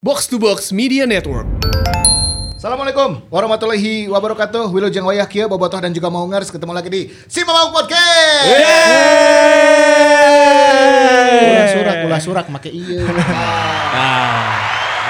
[0.00, 1.44] Box to Box Media Network.
[2.56, 4.72] Assalamualaikum warahmatullahi wabarakatuh.
[4.72, 8.48] Wilujeng wayah kieu bobotoh dan juga maungers ketemu lagi di Si Mamau Podcast.
[11.44, 13.04] Ulah surak, ulah surak make ieu.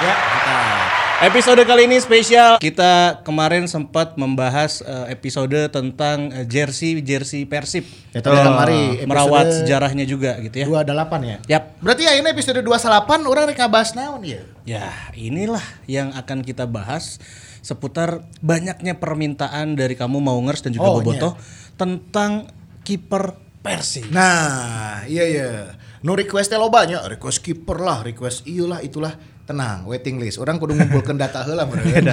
[0.00, 0.39] Ya, kita.
[1.20, 2.56] Episode kali ini spesial.
[2.56, 7.84] Kita kemarin sempat membahas eh, episode tentang eh, jersey jersey Persib.
[8.16, 10.80] Eta datang mari Merawat sejarahnya juga gitu ya.
[10.80, 11.36] 28 ya.
[11.44, 11.76] Yap.
[11.84, 14.40] Berarti ya ini episode 28 orang rek ngabahas naon ya?
[14.64, 17.20] Ya, inilah yang akan kita bahas
[17.60, 21.36] seputar banyaknya permintaan dari kamu Maungers dan juga Oh, Bobotoh
[21.76, 22.48] tentang
[22.80, 24.08] kiper Persib.
[24.08, 25.76] Nah, iya iya.
[26.00, 29.20] Nu requestnya loba nya, request kiper lah, request iyalah itulah.
[29.50, 30.38] Tenang, waiting list.
[30.38, 32.06] Orang kudu ngumpulkeun data heula meureun.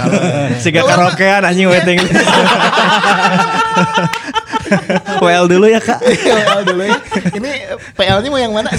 [0.57, 2.17] Siga karaokean anjing waiting list.
[5.21, 6.01] WL dulu ya kak.
[6.01, 6.97] PL dulu ya.
[7.37, 7.49] Ini
[7.93, 8.73] PL-nya mau yang mana?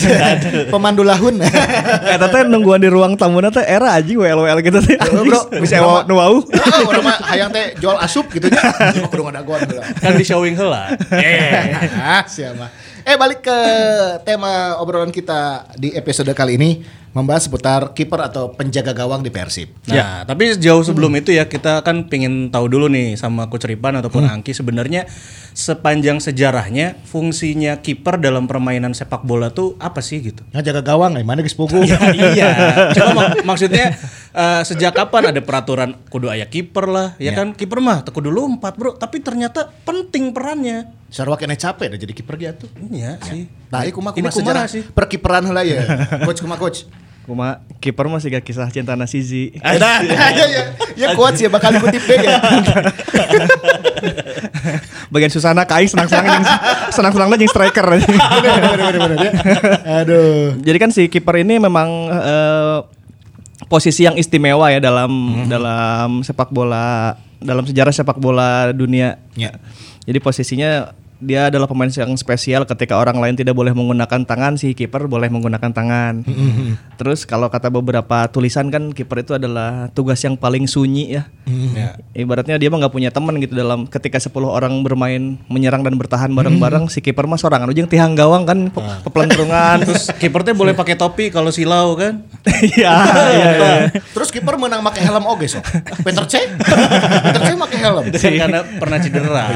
[0.75, 1.39] Pemandu lahun.
[1.39, 4.99] Eta teh nungguan di ruang tamu teh era anjing WL WL gitu teh.
[4.99, 5.55] Bro.
[5.63, 6.43] Bisa ewa nu wau.
[6.43, 8.59] Oh, orang mah hayang teh jual asup gitu nya.
[9.07, 9.87] Kudu ngadaguan heula.
[10.03, 10.99] Kan di showing heula.
[11.15, 12.75] Eh, siapa?
[13.07, 13.59] Eh balik ke
[14.29, 16.71] tema obrolan kita di episode kali ini
[17.19, 19.75] membahas seputar kiper atau penjaga gawang di Persib.
[19.85, 23.99] Nah, tapi jauh sebelum itu ya kita kan pengen tahu dulu nih sama Coach Ripan
[23.99, 25.11] ataupun Angki sebenarnya
[25.53, 30.47] sepanjang sejarahnya fungsinya kiper dalam permainan sepak bola tuh apa sih gitu?
[30.55, 31.83] Ngajaga gawang, eh mana geus pugu.
[31.83, 31.99] Ya,
[32.31, 32.49] iya.
[32.95, 33.99] Cuma mak- maksudnya
[34.31, 37.51] eh, sejak kapan ada peraturan kudu aya kiper lah, ya kan?
[37.53, 38.95] Kiper mah teu kudu lompat, Bro.
[38.95, 40.95] Tapi ternyata penting perannya.
[41.09, 42.69] Sarwa kena capek dah jadi kiper gitu.
[42.93, 43.49] Iya sih.
[43.73, 44.83] Nah, ini kumaha Ini kumaha kumaha sejarah sih?
[44.87, 45.81] perkiperan heula ya.
[46.29, 46.85] Coach kumaha coach.
[47.29, 49.53] Kuma kiper mah siga kisah cinta Sizi.
[49.61, 50.65] Nah, ya ya
[50.97, 52.41] ya kuat sih bakal dikutip deh ya.
[55.13, 56.49] Bagian Susana kai senang-senang jeung
[56.89, 57.85] senang-senang jeung striker.
[57.85, 59.33] Bener bener bener bener ya.
[60.01, 60.57] Aduh.
[60.57, 62.79] Jadi kan si kiper ini memang eh,
[63.69, 67.13] posisi yang istimewa ya dalam dalam sepak bola
[67.45, 69.21] dalam sejarah sepak bola dunia.
[69.37, 69.53] Ya.
[70.09, 74.71] Jadi posisinya dia adalah pemain yang spesial ketika orang lain tidak boleh menggunakan tangan si
[74.71, 76.23] kiper boleh menggunakan tangan.
[76.99, 81.23] Terus kalau kata beberapa tulisan kan kiper itu adalah tugas yang paling sunyi ya.
[81.75, 81.99] Ya.
[82.15, 86.31] Ibaratnya dia mah nggak punya teman gitu dalam ketika 10 orang bermain menyerang dan bertahan
[86.31, 90.79] bareng-bareng si kiper mah sorangan ujung tihang gawang kan pe pepelentrungan Terus kiper teh boleh
[90.79, 92.23] pakai topi kalau silau kan?
[92.59, 92.91] Iya,
[93.39, 93.75] iya, iya.
[94.13, 95.63] Terus kiper menang make helm oge sok.
[96.03, 96.43] Peter C.
[97.23, 98.05] Peter C make helm.
[98.11, 99.47] Kan karena pernah cedera.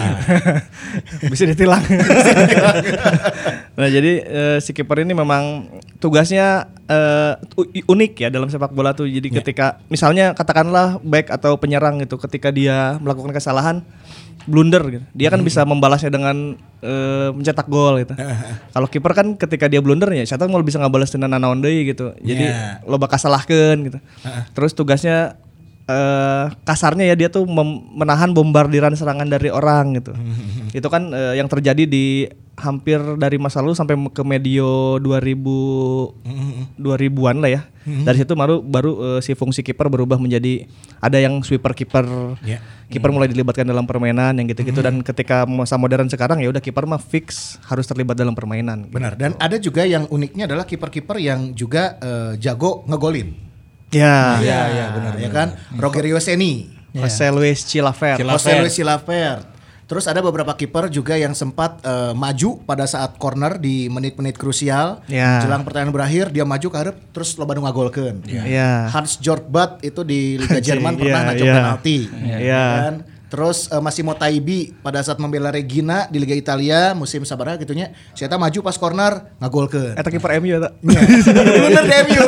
[1.26, 1.82] bisa ditilang.
[3.78, 5.68] nah jadi eh, si kiper ini memang
[5.98, 9.04] tugasnya eh, u- unik ya dalam sepak bola tuh.
[9.04, 13.80] Jadi ketika misalnya katakanlah back atau penyerang gitu, ketika dia melakukan kesalahan
[14.42, 18.12] blunder gitu, dia kan bisa membalasnya dengan eh, mencetak gol gitu.
[18.74, 22.10] Kalau kiper kan ketika dia blunder ya, siapa mau bisa ngabalas dengan nanaon deui gitu.
[22.18, 22.82] Jadi Ya.
[22.82, 23.98] lo bakal salahkan gitu.
[24.52, 25.38] Terus tugasnya
[25.82, 27.42] eh kasarnya ya dia tuh
[27.96, 30.14] menahan bombardiran serangan dari orang gitu.
[30.78, 37.36] Itu kan eh, yang terjadi di hampir dari masa lalu sampai ke medio 2000 2000-an
[37.42, 37.62] lah ya.
[37.82, 40.70] Dari situ baru baru eh, si fungsi kiper berubah menjadi
[41.02, 42.06] ada yang sweeper kiper.
[42.46, 42.62] Ya.
[42.86, 46.84] Kiper mulai dilibatkan dalam permainan yang gitu-gitu dan ketika masa modern sekarang ya udah kiper
[46.84, 48.86] mah fix harus terlibat dalam permainan.
[48.86, 49.18] Benar.
[49.18, 53.51] Dan ada juga yang uniknya adalah kiper-kiper yang juga eh, jago ngegolin.
[53.92, 54.40] Ya.
[54.40, 55.12] Iya, iya benar.
[55.20, 55.48] Ya kan?
[55.76, 58.16] Rogerio Seni, Jose Luis Chilaver.
[58.16, 58.36] Chilaver.
[58.40, 59.44] Jose Luis Chilavert.
[59.82, 65.04] Terus ada beberapa kiper juga yang sempat eh, maju pada saat corner di menit-menit krusial.
[65.04, 65.44] Ya.
[65.44, 68.24] Jelang pertandingan berakhir dia maju ke hareup terus loba nu ngagolkeun.
[68.24, 68.88] Iya.
[68.88, 71.54] Hans Jort Butt itu di Liga Jerman pernah Iya, ngacok iya.
[71.60, 71.98] penalti.
[72.24, 72.64] Iya.
[72.80, 72.94] Kan?
[73.32, 78.36] Terus eh, Massimo Taibi pada saat membela Regina di Liga Italia musim sabaraha gitunya, siapa
[78.36, 79.96] maju pas corner ngagolkeun.
[79.96, 80.68] Eta kiper MU eta.
[80.84, 82.22] Bener deh MU.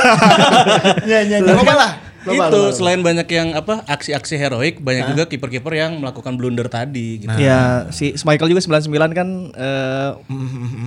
[1.05, 1.53] Ya ya ya.
[1.53, 1.93] Loba lah.
[2.25, 2.73] Loba, itu loba, loba.
[2.73, 7.37] selain banyak yang apa aksi-aksi heroik, banyak juga kiper-kiper yang melakukan blunder tadi gitu.
[7.37, 10.11] Ya, si Michael juga 99 kan eh,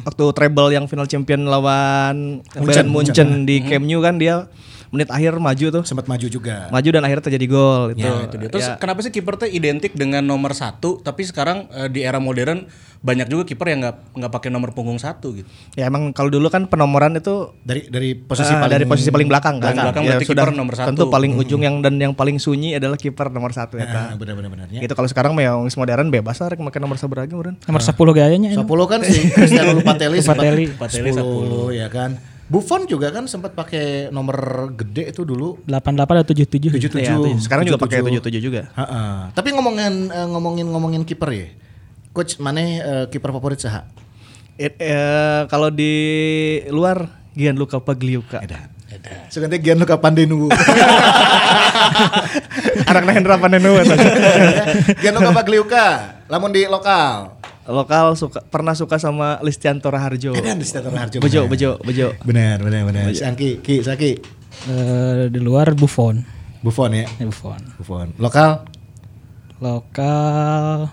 [0.01, 4.49] waktu treble yang final champion lawan Bayern Munchen di Camp Nou kan dia
[4.89, 5.83] menit akhir maju tuh.
[5.83, 6.71] sempat maju juga.
[6.71, 8.07] Maju dan akhirnya terjadi gol itu.
[8.07, 8.49] Ya, itu dia.
[8.51, 12.19] Terus Ya, kenapa sih kiper teh identik dengan nomor satu, tapi sekarang eh, di era
[12.19, 12.67] modern
[12.97, 15.45] banyak juga kiper yang nggak nggak pakai nomor punggung satu gitu.
[15.77, 19.29] ya emang kalau dulu kan penomoran itu Dari dari posisi ah, paling dari posisi paling
[19.29, 19.69] belakang kan.
[19.71, 20.87] Paling belakang Ya, berarti sudah kiper nomor satu.
[20.91, 23.85] Tentu paling ujung yang dan yang paling sunyi adalah kiper nomor satu ya.
[23.87, 24.81] Ah, benar-benar benernya.
[24.81, 27.29] Itu kalau sekarang mah yang modern bebas lah rek make nomor seberapa.
[27.29, 28.49] Nomor 10 gayanya.
[28.57, 30.65] 10 kan si Cristiano Lupatelli sempat Lupatelli.
[30.73, 32.11] Lupatelli 10 ya kan.
[32.47, 36.79] Buffon juga kan sempat pakai nomor gede itu dulu 88 atau 77.
[36.79, 37.03] 77.
[37.03, 38.71] Ya, sekarang juga pakai 77 juga.
[38.71, 39.15] Heeh.
[39.35, 41.47] Tapi ngomongin eh, ngomongin ngomongin kiper ya.
[42.15, 43.83] Coach mana eh, kiper favorit saha?
[44.55, 45.93] It- eh, kalau di
[46.71, 48.39] luar Gianluca Pagliuca.
[49.27, 50.47] Sebenarnya Gianluca Pandenu.
[52.89, 53.95] Anak Hendra Panenu eta.
[54.99, 55.85] Gianluca Pagliuca,
[56.27, 57.36] lamun di lokal.
[57.67, 60.31] Lokal suka pernah suka sama Listianto Raharjo.
[60.31, 61.19] Edan di Stadion Harjo.
[61.19, 62.15] Bejo, bejo, bejo.
[62.23, 63.11] Benar, benar, benar.
[63.11, 64.15] Si Angki, Ki, Saki.
[64.71, 66.23] Eh, di luar Buffon.
[66.63, 67.05] Buffon ya.
[67.19, 67.59] Ya, Buffon.
[67.75, 68.07] Buffon.
[68.17, 68.63] Lokal
[69.59, 70.87] Lokal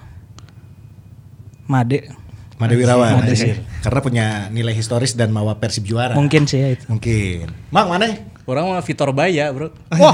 [1.70, 2.10] Made.
[2.58, 3.22] Made Wirawan.
[3.22, 3.54] Made sih.
[3.80, 6.18] Karena punya nilai historis dan mawa Persib juara.
[6.18, 6.84] Mungkin sih ya itu.
[6.90, 7.54] Mungkin.
[7.70, 8.33] Mang mana?
[8.44, 9.73] Orang mah Vitor Baya, Bro.
[9.96, 10.12] Wah,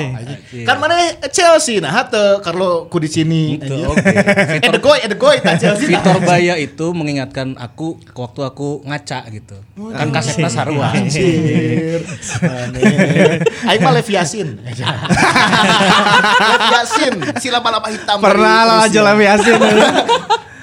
[0.63, 3.59] kan mana Chelsea nah hate Carlo ku di sini.
[3.59, 4.07] Itu, oke.
[4.65, 5.91] Eh the goy, eh the goy tak Chelsea.
[5.91, 9.59] Vitor Baya itu mengingatkan aku ke waktu aku ngaca gitu.
[9.91, 10.95] Kan kasetnya sarua.
[10.95, 12.07] Anjir.
[13.67, 14.63] Aing mah Lev Yasin.
[16.55, 18.19] Lev Yasin, si hitam.
[18.23, 19.59] Pernah lah aja lah Yasin.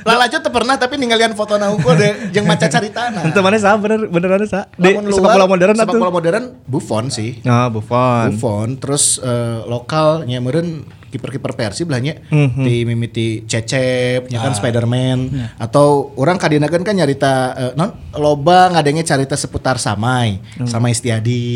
[0.07, 3.27] Lalajo teu pernah tapi ninggalian foto na unggul deh jeung maca caritana.
[3.27, 4.71] Itu mana sah bener beneran sah.
[4.73, 5.99] Di sepak bola modern sepak atuh.
[5.99, 7.43] bola modern Buffon sih.
[7.43, 8.31] Nah, Buffon.
[8.31, 12.67] Buffon terus eh, lokal nya meureun kiper-kiper Persib lah nya Mhm.
[12.67, 14.55] di mimiti Cecep nya kan Ah.
[14.55, 15.47] Spiderman Ya.
[15.57, 20.67] atau orang kadinakeun kan nyarita eh, non loba ngadenge carita seputar Samai Hmm.
[20.67, 21.47] Samai Istiadi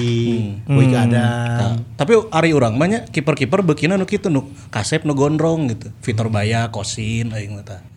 [0.63, 5.67] Boy Adam Tapi ari urang mah nya kiper-kiper beukina nu kitu nu kasep nu gondrong
[5.67, 5.91] gitu.
[5.99, 7.90] Vitor Baya, Kosin aing mah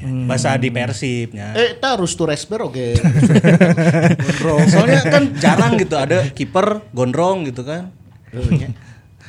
[0.00, 1.52] nya Bahasa di Persib nya.
[1.52, 2.94] eh ta Rustu Resber oke
[4.68, 7.90] Soalnya kan jarang gitu ada kiper gondrong gitu kan.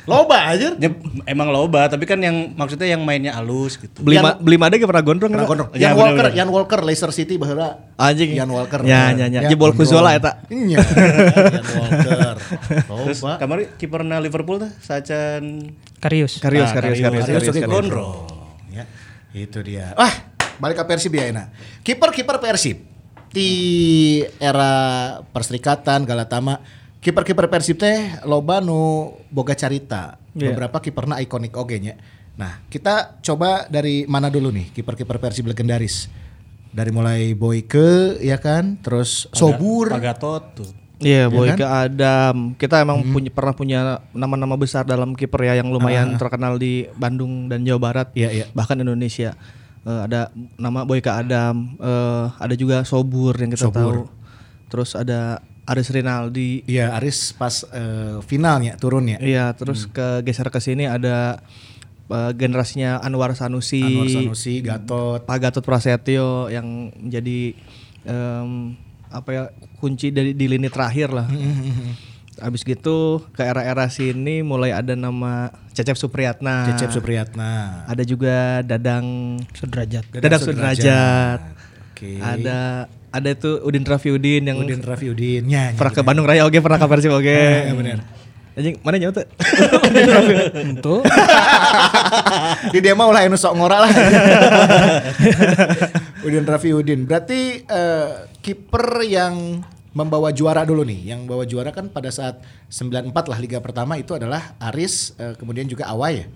[0.02, 0.90] loba aja Ya,
[1.24, 4.00] emang loba, tapi kan yang maksudnya yang mainnya halus gitu.
[4.00, 5.50] Beli Yang- ma- beli made ge pernah gondrong Pernah eta?
[5.52, 5.68] gondrong.
[5.72, 6.32] Ya, Walker, bener-bener.
[6.34, 7.84] Yan Walker, Leicester City baheula.
[7.94, 8.32] Anjing.
[8.32, 8.80] Yan Walker.
[8.82, 9.40] Ya, ya, ya.
[9.44, 10.00] Jebol ku gondrong.
[10.00, 10.40] Zola eta.
[10.48, 10.80] Iya.
[11.54, 12.36] Yan Walker.
[12.80, 13.36] Terus Loba.
[13.36, 16.72] kamari kiperna Liverpool tah Sacan Ah, Karius, Karius.
[16.72, 17.70] Karius, Karius, Karius Karius, oke Karius.
[17.70, 18.12] gondrong.
[18.72, 18.84] Ya,
[19.32, 19.92] itu dia.
[20.60, 21.48] Balik ke Persib ya Ena.
[21.80, 22.84] Kiper-kiper Persib
[23.32, 23.50] di
[24.36, 24.72] era
[25.32, 26.60] Perserikatan Galatama,
[27.00, 30.20] kiper-kiper Persib teh loba nu boga carita.
[30.36, 30.52] Iya.
[30.54, 31.94] Beberapa kiperna ikonik oge nya.
[32.38, 36.12] Nah, kita coba dari mana dulu nih kiper-kiper Persib legendaris.
[36.70, 39.90] Dari mulai Boyke ya kan, terus Sobur.
[39.90, 40.70] Pagatot tuh.
[41.00, 41.58] Iya, Boy kan?
[41.58, 42.36] ke Adam.
[42.54, 43.80] Kita emang punya pernah punya
[44.12, 48.08] nama-nama besar dalam kiper ya yang lumayan terkenal di Bandung dan Jawa Barat.
[48.12, 48.46] Iya, iya.
[48.52, 49.34] Bahkan Indonesia.
[49.80, 50.28] Eh, ada
[50.60, 54.04] nama Boy ke Adam, eh, ada juga Sobur yang kita tahu.
[54.68, 56.68] Terus ada Aris Rinaldi.
[56.68, 59.16] Iya, Aris pas eh, finalnya turunnya.
[59.22, 61.40] Iya, terus ke geser ke sini ada
[62.12, 65.24] eh, generasinya Anwar Sanusi, Anwar Sanusi, Gatot.
[65.24, 67.56] Pak Gatot Prasetyo yang menjadi
[68.04, 68.76] em,
[69.10, 69.42] apa ya
[69.80, 71.26] kunci dari di lini terakhir lah.
[72.40, 76.72] Habis gitu ke era-era sini mulai ada nama Cecep Supriyatna.
[76.72, 77.84] Cecep Supriyatna.
[77.84, 80.08] Ada juga Dadang Sudrajat.
[80.10, 81.40] Dadang Sudrajat.
[81.92, 82.16] Oke.
[82.16, 85.50] Ada ada itu Udin Rafiudin yang Udin Raffi Udin.
[85.50, 87.26] Ya, pernah ke Bandung Raya oke, pernah ke Persib oke.
[87.26, 87.98] Eh, bener.
[88.54, 89.26] Anjing, mana nyawa tuh?
[90.62, 91.02] Untuk
[92.74, 93.90] Di dia mah ulah anu sok ngora lah.
[96.26, 97.06] Udin Raffi Udin.
[97.06, 98.08] Berarti eh,
[98.42, 101.10] kiper yang membawa juara dulu nih.
[101.10, 102.38] Yang bawa juara kan pada saat
[102.68, 106.26] 94 lah liga pertama itu adalah Aris eh, kemudian juga Awai ya.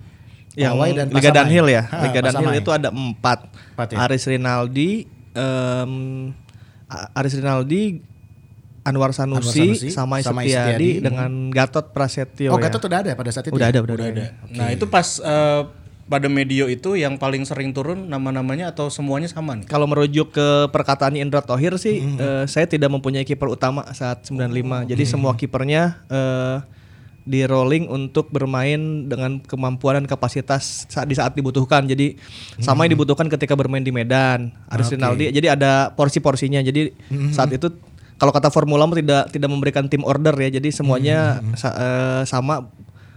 [0.55, 1.35] yang Awai dan Liga Pasamai.
[1.35, 1.83] Danhill ya.
[1.83, 2.63] Ha, Liga Danhill Pasamai.
[2.63, 3.39] itu ada empat.
[3.75, 3.97] Empat ya?
[4.01, 4.91] Aris Rinaldi,
[5.31, 5.91] em,
[6.87, 7.83] A- Aris Rinaldi,
[8.81, 10.89] Anwar Sanusi, Sanusi, Samai Samai Setiadi Setiadi.
[11.01, 12.53] dengan Gatot Prasetyo.
[12.53, 12.69] Oh, ya.
[12.69, 13.55] Gatot udah ada pada saat itu.
[13.57, 13.73] Udah ya?
[13.73, 14.25] ada, udah, ada.
[14.47, 15.61] Nah, itu pas eh,
[16.05, 19.65] pada medio itu yang paling sering turun nama-namanya atau semuanya sama nih?
[19.65, 22.17] Kalau merujuk ke perkataan Indra Tohir sih, Mm-hmm.
[22.17, 24.85] eh, saya tidak mempunyai kiper utama saat 95.
[24.85, 25.05] Jadi Mm-hmm.
[25.07, 26.57] semua kipernya eh,
[27.21, 31.81] di rolling untuk bermain dengan kemampuan dan kapasitas saat di saat dibutuhkan.
[31.83, 32.21] Jadi
[32.59, 34.53] sama yang dibutuhkan ketika bermain di Medan.
[34.69, 34.93] Aris Mm-hmm.
[34.93, 34.93] Oke.
[34.93, 35.25] Rinaldi.
[35.33, 36.61] Jadi ada porsi-porsinya.
[36.61, 36.93] Jadi
[37.33, 37.73] saat itu
[38.15, 40.53] kalau kata formula tidak tidak memberikan tim order ya.
[40.53, 41.57] Jadi semuanya Mm-hmm.
[41.57, 42.69] sa- eh, sama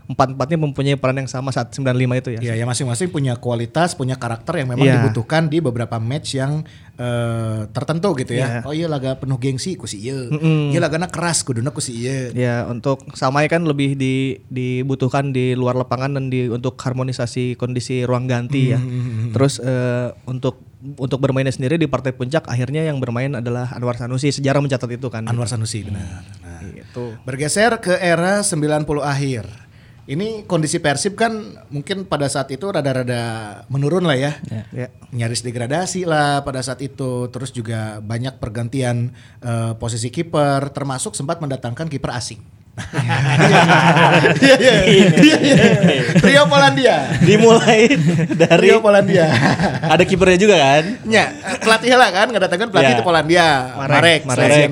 [0.08, 1.84] empat-empatnya mempunyai peran yang sama saat 95
[2.16, 2.40] itu ya.
[2.40, 4.94] Iya, ya masing-masing punya kualitas, punya karakter yang memang Iya.
[5.04, 6.64] dibutuhkan di beberapa match yang
[6.98, 8.58] eh, tertentu gitu ya.
[8.58, 8.60] Iya.
[8.64, 10.32] Oh iya laga penuh gengsi ku si ieu.
[10.32, 10.72] Mm-mm.
[10.72, 12.32] Iya lagana keras kuduna ku si ieu.
[12.32, 18.02] Ya untuk Samai kan lebih di, dibutuhkan di luar lapangan dan di untuk harmonisasi kondisi
[18.02, 18.80] ruang ganti ya.
[19.30, 20.64] Terus eh, untuk
[20.96, 24.30] untuk bermainnya sendiri di partai puncak akhirnya yang bermain adalah Anwar Sanusi.
[24.30, 25.26] Sejarah mencatat itu kan.
[25.26, 26.24] Anwar Sanusi benar.
[26.40, 27.14] Nah, Gitu.
[27.22, 28.66] bergeser ke era 90
[29.00, 29.67] akhir.
[30.08, 31.36] Ini kondisi Persib kan
[31.68, 33.20] mungkin pada saat itu rada-rada
[33.68, 34.32] menurun lah ya.
[34.72, 34.88] Ya.
[35.12, 37.28] Nyaris degradasi lah pada saat itu.
[37.28, 39.12] Terus juga banyak pergantian
[39.44, 42.40] eh, posisi kiper termasuk sempat mendatangkan kiper asing.
[44.38, 44.74] Iya iya.
[45.18, 45.56] Iya.
[46.24, 46.96] Rio Polandia.
[47.20, 47.92] Dimulai
[48.32, 49.28] dari Rio Polandia.
[49.82, 50.84] ada kipernya juga kan?
[51.04, 51.26] Ya,
[51.60, 52.98] pelatih lah kan ngedatangkan pelatih Ya.
[52.98, 54.70] di Polandia, Marek, Marek.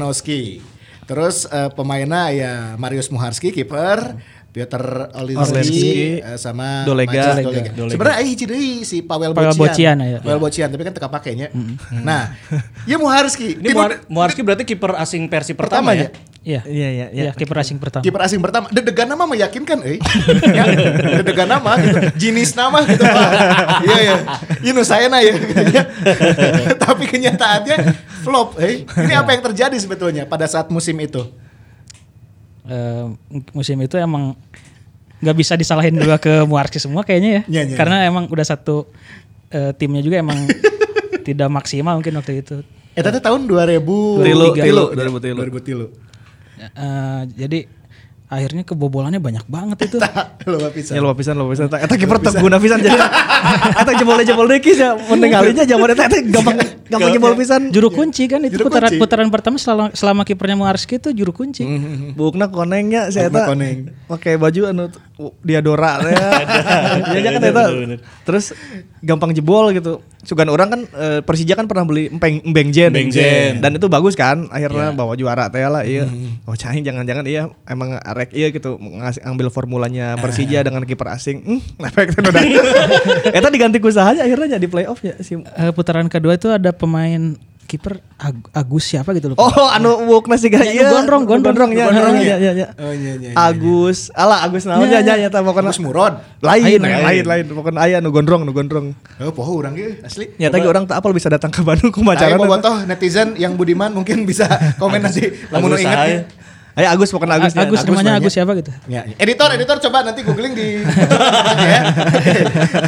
[1.06, 4.18] Terus eh, pemainnya ya Marius Muharski kiper,
[4.56, 7.12] Piotr Olinsky eh, sama Dolega.
[7.12, 7.70] Maciej Dolega.
[7.76, 7.92] Dolega.
[7.92, 9.68] Sebenarnya ai hiji deui si Pavel Pavel Bocian.
[9.68, 10.18] Bocian, ya.
[10.24, 11.52] Pavel Bocian, tapi kan teka pakainya.
[11.92, 12.32] Nah,
[12.88, 13.60] ya Muharski.
[13.60, 16.08] Ini Muar- Muarski berarti kiper asing versi pertama, ya?
[16.40, 16.62] Iya.
[16.62, 17.06] Iya iya iya.
[17.10, 18.00] Iya, kiper asing pertama.
[18.00, 19.98] kiper asing pertama dedegan nama meyakinkan eh
[20.56, 20.62] ya,
[21.18, 23.30] dedegan nama gitu jenis nama gitu Pak.
[23.90, 24.16] iya ya
[24.62, 25.34] ini saya na ya
[26.78, 27.76] tapi kenyataannya
[28.22, 31.18] flop eh ini apa yang terjadi sebetulnya pada saat musim itu
[32.66, 33.06] Eh,
[33.54, 34.34] musim itu emang
[35.16, 37.42] nggak bisa disalahin juga ke Muarski semua kayaknya ya.
[37.46, 38.90] Iya, iya, Karena emang udah satu
[39.48, 40.36] eh, timnya juga emang
[41.26, 42.56] tidak maksimal mungkin waktu itu.
[42.96, 45.86] eh tadi tahun 2000 Tilu, tilu, 2000 2000 tilu
[46.56, 47.68] Eh, jadi
[48.26, 49.98] akhirnya kebobolannya banyak banget itu.
[50.46, 51.70] lo bisa Ya lo pisan lo pisan.
[51.70, 52.98] Eta kiper teu guna pisan jadi.
[53.82, 56.56] Eta jebol-jebol deui ya penting kalinya zaman eta eta gampang
[56.90, 57.70] gampang jebol pisan.
[57.70, 61.62] Juru kunci kan itu putaran putaran pertama selama, selama kipernya Muarski itu juru kunci.
[62.18, 63.76] Bukna konengnya si Bukna eta koneng.
[64.10, 64.84] pakai baju anu
[65.46, 66.26] diadora ya.
[67.14, 67.64] Ya kan eta.
[68.26, 68.54] Terus
[69.02, 70.02] gampang jebol gitu.
[70.26, 72.90] Sugan orang kan eh, Persija kan pernah beli empeng embeng jen.
[72.90, 73.62] Embeng Jen.
[73.62, 76.10] Dan itu bagus kan akhirnya bawa juara teh lah iya.
[76.50, 81.44] Oh cahing jangan-jangan iya emang arek iya gitu ngasih ambil formulanya Persija dengan kiper asing.
[81.44, 82.42] Hmm, efek udah.
[83.28, 87.98] Eta diganti ku akhirnya jadi playoff ya si Eh, putaran kedua itu ada pemain kiper
[88.16, 89.36] Ag- Agus siapa gitu loh.
[89.36, 90.88] Oh, anu wukna sih Ya, iya.
[90.88, 91.52] Gondrong, Gondrong.
[91.52, 92.36] Gondrong ya, Gondrong, ya, ya.
[92.38, 92.66] ya, ya.
[92.78, 93.36] oh iya iya iya.
[93.36, 97.44] Agus, ala Agus naon ya, ya, ya, pokoknya Agus Murad lain, Lain, lain, lain, lain,
[97.52, 98.94] pokoknya aya nu gondrong, nu gondrong.
[99.20, 102.00] oh poho urang ge asli Nyata ge orang tak apal bisa datang ke Bandung ku
[102.00, 102.38] Ayo macaran.
[102.38, 104.46] mau toh netizen yang budiman mungkin bisa
[104.80, 106.14] komen nanti lamun nu Agus inget Sahai.
[106.76, 107.56] Ayo Agus pokoknya Agus.
[107.56, 107.88] Agus, Agus ya.
[107.88, 108.12] namanya.
[108.20, 108.68] Agus siapa gitu.
[108.84, 110.84] Ya, editor, editor coba nanti googling di
[111.72, 111.80] ya.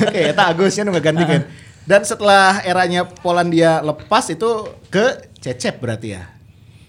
[0.05, 1.49] Oke, eta Agusnya nu ngegantikeun.
[1.89, 6.29] Dan setelah eranya Polandia lepas itu ke Cecep berarti ya.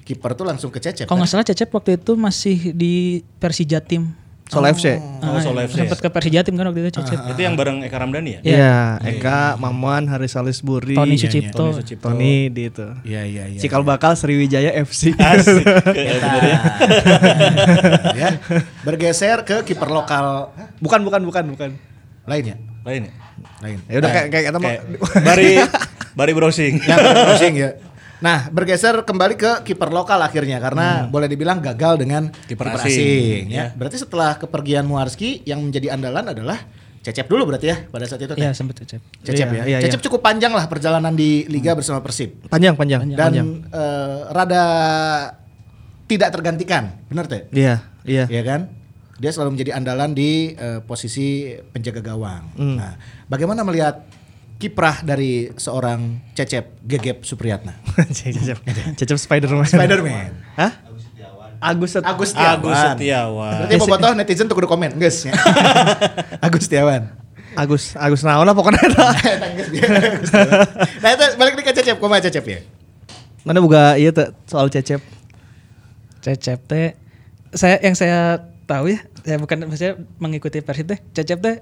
[0.03, 1.07] Kiper tuh langsung ke Cecep.
[1.07, 1.23] Kalau kan?
[1.23, 4.18] nggak salah Cecep waktu itu masih di Persija tim.
[4.49, 4.97] Sol FC.
[5.21, 5.85] Oh, Solo FC.
[5.85, 7.37] Sempat ke Persija tim kan waktu itu Cecep.
[7.37, 8.41] Itu yang bareng Eka Ramdhani ya?
[8.41, 11.69] Iya, Eka, Maman, Haris Salisbury, Tony Iya, Sucipto.
[11.69, 12.05] Tony Sucipto.
[12.09, 12.87] Tony di itu.
[13.05, 13.59] Iya, iya, iya.
[13.61, 15.13] Cikal bakal Sriwijaya FC.
[15.21, 15.61] Asik.
[15.93, 16.29] Eta.
[18.25, 18.29] ya.
[18.81, 20.49] Bergeser ke kiper lokal
[20.81, 21.69] bukan, bukan, bukan, bukan.
[22.25, 22.57] lainnya.
[22.81, 23.13] Lain ya?
[23.61, 23.77] Lain.
[23.85, 24.57] Ya udah kayak kayak kata
[25.21, 25.49] bari
[26.17, 26.81] bari browsing.
[26.89, 27.69] Ya, browsing ya.
[28.19, 32.91] Nah, bergeser kembali ke kiper lokal akhirnya karena boleh dibilang gagal dengan Kiper asing.
[32.91, 33.71] asing, ya.
[33.71, 36.59] Berarti setelah kepergian Muarski yang menjadi andalan adalah
[36.99, 38.35] Cecep dulu berarti ya pada saat itu.
[38.35, 38.43] Teh?
[38.43, 38.99] Iya sempat Cecep.
[39.23, 39.63] Cecep Iya, ya.
[39.71, 43.47] iya, Cecep cukup panjang lah perjalanan di liga bersama Persib Panjang, panjang, dan panjang.
[43.71, 44.65] eh, rada
[46.05, 47.47] tidak tergantikan, benar teh?
[47.55, 48.27] Iya, iya.
[48.27, 48.61] Iya kan?
[49.15, 52.43] Dia selalu menjadi andalan di eh, posisi penjaga gawang.
[52.57, 52.75] Hmm.
[52.75, 54.03] Nah, bagaimana melihat
[54.59, 57.79] kiprah dari seorang Cecep Gegep Supriyatna?
[58.17, 58.59] Cecep,
[58.99, 59.63] Cecep Spiderman.
[59.63, 60.35] Spiderman.
[60.59, 60.71] Hah?
[61.59, 62.59] Agus Set- Agus Setiawan.
[62.59, 63.51] Agus Setiawan.
[63.63, 65.35] Berarti bobotoh netizen tuh kudu komen, geus ya.
[66.45, 67.11] Agus Setiawan.
[67.55, 68.79] Agus Agus naon lah pokoknya.
[69.47, 70.67] Agus Setiawan.
[71.03, 72.59] Nah, itu balik nih ke Cecep, kumaha Cecep ya?
[73.47, 74.11] Mana boga iya
[74.47, 74.99] soal Cecep.
[76.19, 76.95] Cecep teh
[77.55, 81.55] saya yang saya tahu ya saya bukan saya mengikuti Persib teh Cecep teh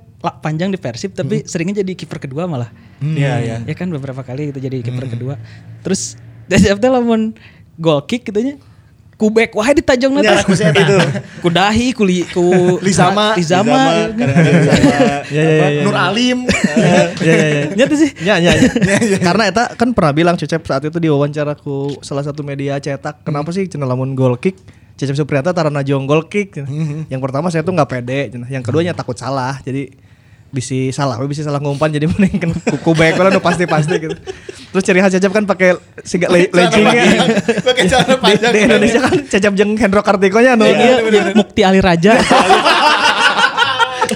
[0.43, 2.67] panjang di Persib tapi seringnya jadi kiper kedua malah
[2.99, 3.55] Iya, iya.
[3.63, 5.39] ya kan beberapa kali itu jadi kiper kedua
[5.87, 6.19] terus
[6.51, 7.31] Cecep teh lamun
[7.79, 8.59] goal kick gitu nya
[9.17, 10.97] kubek wae ditajong Ya, nanti saya itu
[11.43, 13.33] kudahi ku li, ku Lizama.
[13.33, 14.13] Lizama,
[15.33, 15.81] Ya ya ya.
[15.81, 16.45] Nur Alim.
[17.27, 17.63] Ya ya ya.
[17.73, 19.17] Nyata sih Ya, ya, ya.
[19.17, 23.25] Karena eta kan pernah bilang Cecep saat itu diwawancara ku salah satu media cetak.
[23.25, 24.53] Kenapa sih cenah lamun goal kick?
[24.97, 26.57] Cecep Supriyata tarana jong goal kick.
[26.57, 27.05] cenah.
[27.07, 28.33] Yang pertama saya tuh nggak pede.
[28.49, 29.61] Yang keduanya takut salah.
[29.61, 29.93] Jadi
[30.47, 34.15] bisa salah, we bisa salah ngumpan jadi mending kan kuku baik lah nu pasti-pasti gitu.
[34.71, 35.75] Terus ciri khas Cecep kan pakai
[36.07, 37.03] siga le leggingnya.
[37.67, 38.51] Pakai celana Di, panjang.
[38.55, 40.63] di Indonesia kan Cecep jeung Hendro Kartikonya anu.
[40.65, 42.15] dia, dia Mukti Ali Raja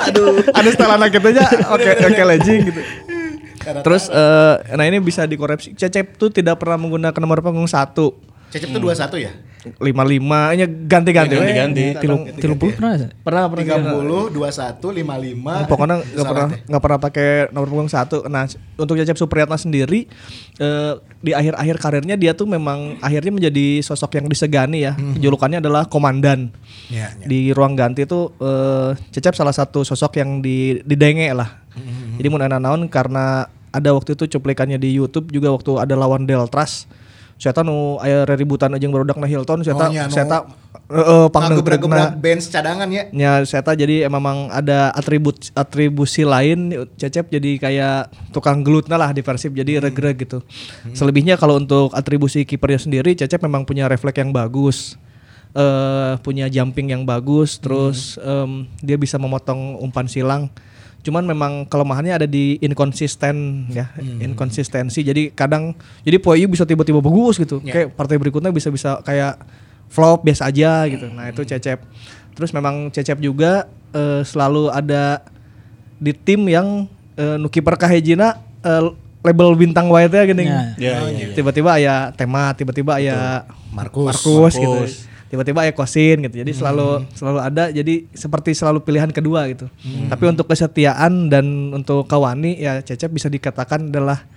[0.07, 1.43] Aduh, ada setelan gitu aja.
[1.75, 2.81] Oke, oke legging gitu.
[3.83, 5.75] Terus eh, nah ini bisa dikoreksi.
[5.75, 8.15] Cecep tuh tidak pernah menggunakan nomor punggung satu.
[8.51, 9.31] Cecep tuh 21 ya?
[9.77, 11.37] lima lima nya ganti-ganti.
[11.37, 11.93] Ganti-ganti.
[12.01, 13.11] tilu tilu puluh pernah nggak?
[13.21, 15.69] pernah pernah 30, 21, 55.
[15.69, 20.09] pokoknya nggak pernah nggak pernah pakai nomor punggung satu nah untuk Cecep Supriyatna sendiri
[20.57, 25.85] eh, di akhir-akhir karirnya dia tuh memang akhirnya menjadi sosok yang disegani ya julukannya adalah
[25.85, 26.49] komandan
[26.89, 27.23] Ya, ya.
[27.23, 31.61] di ruang ganti tuh eh, Cecep salah satu sosok yang di didenge lah
[32.17, 36.25] jadi mun enak naon karena ada waktu itu cuplikannya di YouTube juga waktu ada lawan
[36.25, 36.89] Deltras
[37.41, 40.45] saya nu aya reributan aja yang baru na Hilton saya Oh, nya, nu- saya
[40.91, 43.09] heeh Ngagebrak-gebrak bench cadangan ya.
[43.09, 49.25] Ya, Seta jadi emang ada atribut atribusi lain Cecep jadi kayak tukang gelutna lah di
[49.25, 50.45] Persib jadi regreg gitu.
[50.93, 55.01] Selebihnya kalau untuk atribusi kipernya sendiri Cecep memang punya refleks yang bagus.
[55.51, 60.47] eh punya jumping yang bagus, terus em, dia bisa memotong umpan silang.
[61.01, 63.89] Cuman memang kelemahannya ada di inkonsisten ya,
[64.21, 65.01] inkonsistensi.
[65.01, 65.73] Jadi kadang
[66.05, 67.57] jadi Poyu bisa tiba-tiba bagus gitu.
[67.61, 69.41] Kayak partai berikutnya bisa-bisa kayak
[69.89, 71.09] flop biasa aja gitu.
[71.09, 71.81] Nah, itu Cecep.
[72.37, 75.25] Terus memang Cecep juga eh, selalu ada
[75.97, 76.85] di tim yang
[77.17, 80.45] eh, nu kiper kahejina eh, label bintang white ya gini.
[80.47, 80.61] Ya.
[80.77, 81.27] Ya, ya.
[81.33, 84.21] Tiba-tiba ya tema, tiba-tiba ya Markus.
[84.21, 85.09] Markus gitu.
[85.31, 86.43] Tiba-tiba ya Kosin gitu.
[86.43, 89.71] Jadi selalu selalu ada jadi seperti selalu pilihan kedua gitu.
[90.11, 94.27] Tapi untuk kesetiaan dan untuk Kawani ya Cecep bisa dikatakan adalah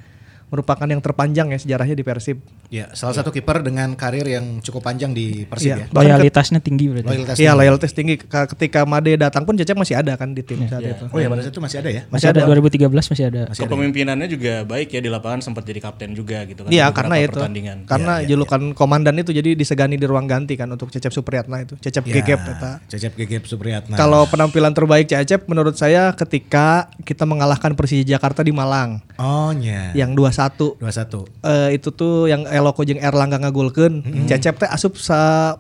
[0.54, 2.38] merupakan yang terpanjang ya sejarahnya di Persib.
[2.66, 5.76] Ya, salah satu kiper dengan karir yang cukup panjang di Persib Iya.
[5.80, 5.86] ya.
[5.90, 7.06] Loyalitasnya tinggi berarti.
[7.06, 7.36] Loyalitas.
[7.36, 8.14] Iya loyalitas tinggi.
[8.18, 11.04] Ka- Ketika Made datang pun Cecep masih ada kan di tim saat itu.
[11.06, 12.02] Oh ya, pada saat itu masih ada ya?
[12.06, 13.42] Masih ada 2013 masih ada.
[13.48, 16.70] Kepemimpinannya juga baik ya di lapangan sempat jadi kapten juga gitu kan.
[16.70, 17.34] Iya karena itu.
[17.34, 17.78] pertandingan.
[17.84, 21.74] Karena julukan komandan itu jadi disegani di ruang ganti kan untuk Cecep Supriyatna itu.
[21.76, 22.72] Cecep Ya, Gegep eta.
[22.86, 23.94] Cecep Gegep Supriyatna.
[23.94, 29.94] Kalau penampilan terbaik Cecep menurut saya ketika kita mengalahkan Persija Jakarta di Malang Oh, nya.
[29.94, 31.26] yang 2-1 21.
[31.42, 35.52] eh itu tuh yang Eloko jeung Erlangga ngagulkeun Cecep teh asup sa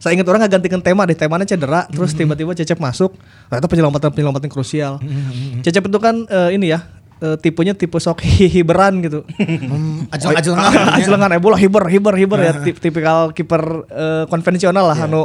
[0.00, 3.20] saya ingat orang nggak tema deh temanya cedera terus tiba-tiba Cecep masuk.
[3.52, 4.96] Ternyata penyelamatan penyelamatan krusial.
[5.60, 6.88] Cecep itu kan eh, ini ya
[7.20, 10.56] eh, tipenya tipe sok hiberan gitu Hmm, ajeng ajeng
[10.92, 15.24] Ajelengan eh bola hiber hiber hiber ya tip- tipikal kiper eh, konvensional lah anu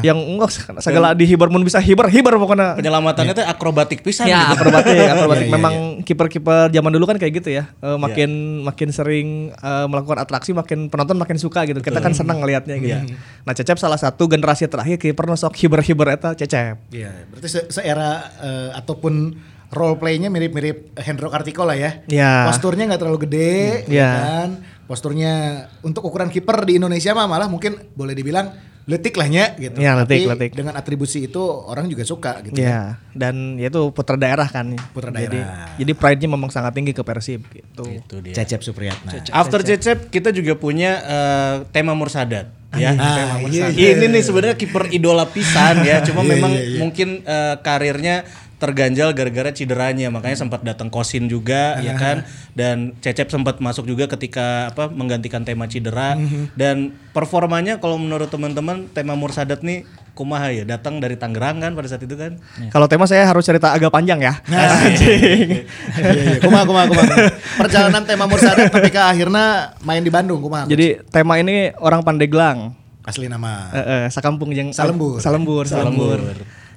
[0.00, 4.48] yang enggak segala di hiber mun bisa hiber hiber pokoknya Penyelamatannya tuh akrobatik pisan Ya,
[4.48, 4.58] gitu.
[4.58, 5.40] akrobatik, akrobatik.
[5.40, 7.68] Iya, iya, Memang kiper-kiper zaman dulu kan kayak gitu ya.
[7.76, 8.30] Eh, makin
[8.62, 11.78] makin sering eh, melakukan atraksi, makin penonton makin suka gitu.
[11.78, 13.12] Kita kan senang ngelihatnya gitu.
[13.42, 16.80] Nah, Cecep salah satu generasi terakhir kiper nosok hiber-hiber eta Cecep.
[16.90, 18.10] Iya, berarti se seera
[18.40, 19.36] eh, ataupun
[19.72, 21.90] role play-nya mirip-mirip Hendro Kartiko lah ya.
[22.06, 22.46] Iya.
[22.46, 24.10] Posturnya nggak terlalu gede, ya Iya.
[24.12, 24.50] kan?
[24.84, 25.32] Posturnya
[25.80, 28.52] untuk ukuran kiper di Indonesia mah malah mungkin boleh dibilang
[28.82, 29.78] letik lahnya gitu.
[29.78, 30.50] Iya, letik, Tapi letik.
[30.52, 32.58] Dengan atribusi itu orang juga suka gitu.
[32.58, 32.66] ya.
[32.66, 32.80] Ya,
[33.14, 34.74] dan ya itu putra daerah kan.
[34.90, 35.70] Putra Jadi, daerah.
[35.78, 37.86] jadi pride-nya memang sangat tinggi ke Persib gitu.
[37.86, 38.34] Itu dia.
[38.34, 39.22] Cecep Supriyatna.
[39.30, 42.90] After Cecep kita juga punya eh, tema Mursadat ya.
[42.98, 46.02] Ah, iya, Ini nih sebenarnya kiper idola pisan ya.
[46.10, 46.78] Cuma Iya, memang iya, iya.
[46.82, 48.26] mungkin eh, karirnya
[48.62, 52.22] terganjal gara-gara cederanya makanya sempat datang Kosin juga ya kan
[52.54, 56.14] dan Cecep sempat masuk juga ketika apa menggantikan tema cedera
[56.54, 61.88] dan performanya kalau menurut teman-teman tema Mursadat nih kumaha ya datang dari Tangerang kan pada
[61.88, 62.36] saat itu kan
[62.68, 64.34] Kalau tema saya harus cerita agak panjang ya.
[64.92, 66.36] Iya, iya.
[66.38, 67.16] Kumaha, kumaha, kumaha.
[67.64, 70.68] Perjalanan tema Mursadat tapi ke akhirnya main di Bandung, kumaha.
[70.68, 72.76] Jadi tema ini orang Pandeglang.
[73.02, 73.66] asli nama.
[73.74, 75.18] Eh, eh, sakampung jeung Salembur.
[75.18, 76.22] Salembur, Salembur.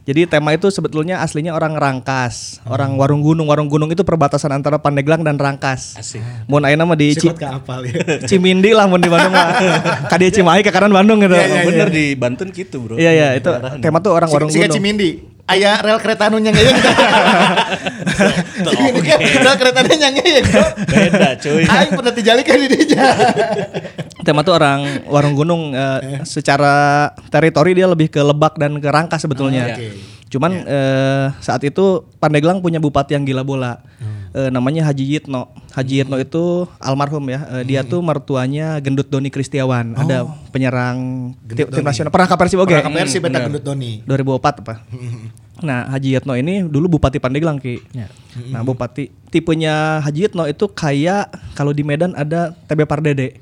[0.05, 3.49] Jadi tema itu sebetulnya aslinya orang Rangkas, orang Warung Gunung.
[3.49, 5.97] Warung Gunung itu perbatasan antara Pandeglang dan Rangkas.
[5.97, 7.97] asik Mun ayeuna mah di Ci- apal ya.
[8.29, 9.57] Cimindi lah mun di Bandung mah.
[10.13, 11.33] Kadieu Cimahi ke kanan Bandung gitu.
[11.33, 13.49] Oh, bener di Banten gitu bro Iya iya itu
[13.81, 14.69] tema tuh orang Warung Gunung.
[14.69, 15.34] Cimindi.
[15.45, 16.57] Aya rel kereta anu kan
[19.45, 20.45] rel kereta anu nyangeyeng.
[20.89, 23.13] beda cuy Aing pernah dijalikeun di dinya.
[24.25, 29.21] Tema tuh orang Warung Gunung eh, secara teritori dia lebih ke Lebak dan ke Rangkas
[29.21, 29.69] sebetulnya.
[29.69, 29.87] Ah, oke.
[30.33, 33.85] Cuman eh, saat itu Pandeglang punya bupati yang gila bola.
[34.35, 35.47] Eh, namanya Haji Yitno.
[35.71, 37.47] Haji Yitno itu almarhum ya.
[37.55, 39.95] Eh, Dia tuh mertuanya Gendut Doni Kristiawan.
[39.95, 42.11] Ada penyerang tim, tim nasional.
[42.11, 42.75] Pernah ke Persib oke?
[42.75, 44.03] Pernah ke Persib beta gendut Doni.
[44.03, 44.83] 2004 apa?
[45.63, 47.79] Nah, Haji Yatno ini dulu Bupati Pandeglang Ki.
[47.95, 48.11] Ya.
[48.51, 53.39] Nah, Bupati tipenya Haji Yatno itu kayak kalau di Medan ada TB Pardede.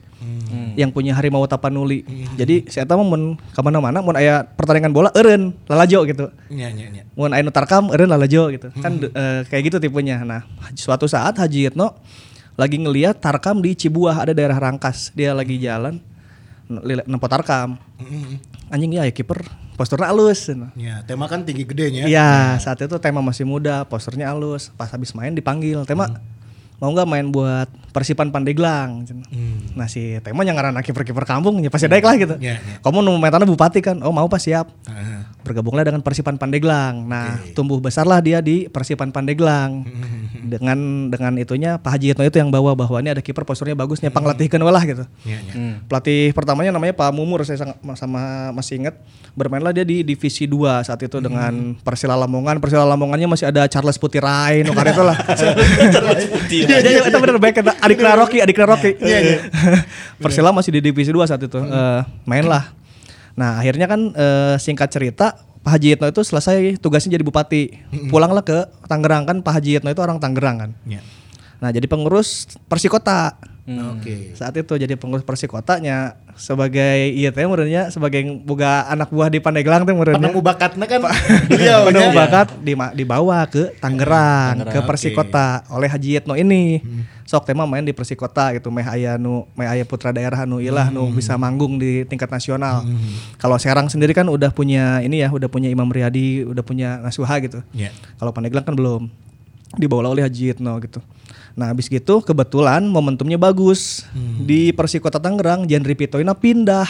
[0.73, 2.01] Yang punya harimau tapanuli.
[2.33, 6.29] Jadi saya tahu mun ke mana mana mun aya pertandingan bola eureun lalajo gitu.
[6.49, 7.03] Nya nya nya.
[7.13, 8.67] Mun aya nu tarkam eureun lalajo gitu.
[8.77, 10.21] Kan eh, kayak gitu tipenya.
[10.21, 11.97] Nah, suatu saat Haji Yatno
[12.53, 15.09] lagi ngelihat tarkam di Cibuah ada daerah Rangkas.
[15.11, 15.97] Dia lagi jalan
[16.69, 17.77] n- nempo tarkam.
[18.69, 19.41] Anjing ya, ya kiper
[19.73, 20.49] posturnya halus.
[20.77, 22.05] Ya, tema kan tinggi gedenya.
[22.05, 24.69] Iya, saat itu tema masih muda, posternya halus.
[24.73, 26.09] Pas habis main dipanggil, tema
[26.81, 29.05] mau nggak main buat Persipan Pandeglang?
[29.05, 29.21] Cen.
[29.77, 32.35] Nah si tema yang ngaran kiper-kiper kampung, ya pasti daik lah gitu.
[32.41, 32.77] Iya, iya.
[32.81, 34.01] Kamu nu metana bupati kan?
[34.01, 34.69] Oh mau pas siap.
[34.89, 35.21] Heeh.
[35.45, 37.05] Bergabunglah dengan Persipan Pandeglang.
[37.05, 39.85] Nah tumbuh besarlah dia di Persipan Pandeglang.
[40.43, 44.03] dengan dengan itunya Pak Haji Yitno itu yang bawa bahwa ini ada kiper posturnya bagus,
[44.03, 45.03] nyepang latihkeun we lah gitu.
[45.23, 45.53] Nya nya.
[45.87, 48.95] Pelatih pertamanya namanya Pak Mumur saya sangat sama masih ingat
[49.33, 52.59] bermainlah dia di divisi 2 saat itu dengan Persela Lamongan.
[52.59, 55.17] Persela Lamongannya masih ada Charles Putirai no itu lah.
[56.67, 58.91] Iya iya itu bener baik adik Rocky, adik Rocky.
[60.23, 61.59] Persela masih di divisi 2 saat itu.
[61.59, 62.71] Eh, main lah.
[63.33, 67.71] Nah, akhirnya kan eh, singkat cerita Pak Haji Yitno itu selesai tugasnya jadi bupati.
[68.11, 70.71] Pulanglah ke Tangerang kan Pak Haji Yitno itu orang Tangerang kan.
[70.83, 70.99] Nya.
[71.63, 73.39] Nah, jadi pengurus Persikota.
[73.63, 74.35] Oke.
[74.35, 79.87] Saat itu jadi pengurus Persikotanya sebagai iya teh menurutnya sebagai boga anak buah di Pandeglang
[79.87, 80.19] teh menurutnya.
[80.19, 80.99] Penemu bakatnya kan
[81.51, 86.83] beliau Penemu bakat dima- dibawa ke Tangerang, ke Persikota oleh Haji Yetno ini.
[87.23, 90.91] Sok tema main di Persikota gitu, meh aya nu meh aya putra daerah nu ilah
[90.91, 92.83] nu bisa manggung di tingkat nasional.
[93.39, 97.39] Kalau Serang sendiri kan udah punya ini ya, udah punya Imam Riyadi, udah punya Nasuha
[97.39, 97.63] gitu.
[97.71, 97.95] Iya.
[98.19, 99.07] Kalau Pandeglang kan belum.
[99.73, 100.99] Dibawa oleh Haji Yitno gitu.
[101.53, 104.01] Nah, habis gitu kebetulan momentumnya bagus.
[104.39, 106.89] Di Persikota Tangerang, Jandri Pitoina pindah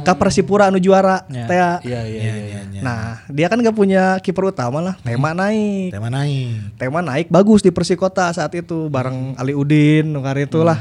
[0.00, 1.28] ke Persipura anu juara.
[1.28, 1.44] Ya.
[1.44, 1.60] Teh.
[1.84, 2.80] Iya iya iya.
[2.80, 4.94] Nah, dia kan gak punya kiper utama lah.
[4.98, 5.92] Tema naik.
[5.92, 6.56] Tema naik.
[6.74, 10.80] Tema naik bagus di Persikota saat itu bareng Ali Udin, nukar itu lah.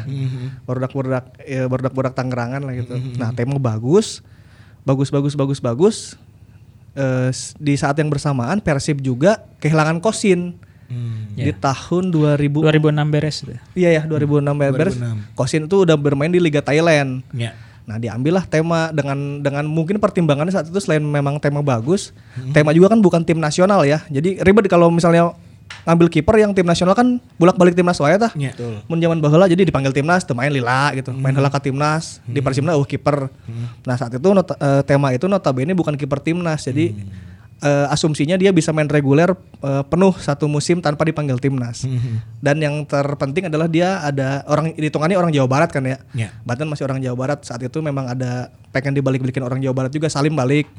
[0.64, 2.96] Barudak-barudak ya, barudak-barudak Tangerangan lah gitu.
[3.14, 4.24] Nah, tema bagus.
[4.82, 5.98] Bagus bagus bagus bagus.
[6.92, 10.56] Eh, s- di saat yang bersamaan Persib juga kehilangan Kosin.
[11.38, 13.38] Di tahun 2000 2006 beres.
[13.78, 14.96] Iya ya 2006 beres.
[14.98, 15.38] 2006.
[15.38, 17.22] Kosin tuh udah bermain di Liga Thailand.
[17.32, 17.54] Iya.
[17.90, 22.14] Nah diambillah tema dengan dengan mungkin pertimbangannya saat itu selain memang tema bagus,
[22.54, 24.06] tema juga kan bukan tim nasional ya.
[24.10, 25.34] Jadi ribet kalau misalnya
[25.86, 28.30] ngambil kiper yang tim nasional kan bolak-balik timnas wae tah.
[28.38, 28.54] Iya.
[28.86, 31.10] Mun zaman baheula jadi dipanggil timnas teu main lila gitu.
[31.14, 33.30] Main heula ka timnas, di Persibna uh kiper.
[33.86, 36.66] Nah, saat itu nota- eh, tema itu notabene bukan kiper timnas.
[36.66, 36.94] Jadi
[37.64, 41.84] eh, asumsinya dia bisa main reguler eh, penuh satu musim tanpa dipanggil timnas.
[42.40, 45.98] Dan yang terpenting adalah dia ada orang hitungannya orang Jawa Barat kan ya.
[46.16, 46.30] Iya.
[46.44, 50.08] Bahkan masih orang Jawa Barat saat itu memang ada pengen dibalik-balikin orang Jawa Barat juga
[50.14, 50.70] Salim balik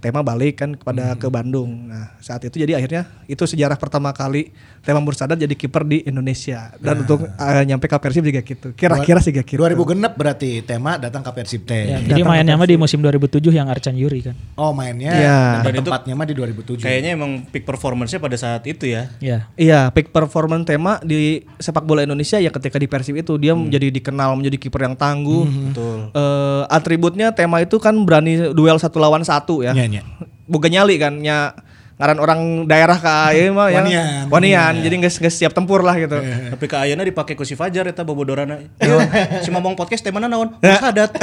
[0.00, 4.56] tema balik kan kepada ke Bandung nah saat itu jadi akhirnya itu sejarah pertama kali
[4.86, 9.18] tema Mursadat jadi kiper di Indonesia dan untuk eh, nyampe ke Persib juga gitu kira-kira
[9.18, 11.90] sih gitu 2000 genep berarti tema datang ke Persib teh.
[11.90, 14.34] Ya, jadi mainnya mah di musim 2007 yang Arcan Yuri kan.
[14.54, 15.38] Oh mainnya Iya.
[15.58, 16.86] dan Dan itu tempatnya mah di 2007.
[16.86, 19.10] Kayaknya emang peak performance-nya pada saat itu ya.
[19.18, 19.50] Ya.
[19.58, 23.90] Iya, peak performance tema di sepak bola Indonesia ya ketika di Persib itu dia menjadi
[23.90, 25.42] dikenal menjadi kiper yang tangguh.
[25.74, 25.98] Betul.
[26.14, 29.74] Eh, atributnya tema itu kan berani duel satu lawan satu ya.
[29.74, 30.02] Iya, iya.
[30.46, 31.58] Boga nyali kan nya
[31.96, 34.24] ngaran orang daerah ka ieu mah yang Wanian.
[34.28, 36.20] wanian, jadi nggak nggak siap tempur lah gitu.
[36.52, 38.60] Tapi ke Ayana dipakai ku si Fajar eta bobodorana.
[38.84, 39.00] Ayo,
[39.40, 40.60] si ngomong podcast teh mana naon?
[40.60, 41.16] Sadat.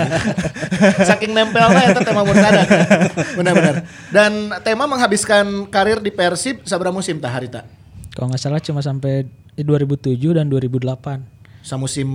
[1.08, 2.68] Saking nempelnya itu tema Mursadat.
[3.40, 3.88] Benar-benar.
[4.12, 7.64] Dan tema menghabiskan karir di Persib sabra musim tah harita.
[8.12, 9.24] Kalau nggak salah cuma sampai
[9.56, 11.39] di 2007 dan 2008.
[11.60, 12.08] Samusim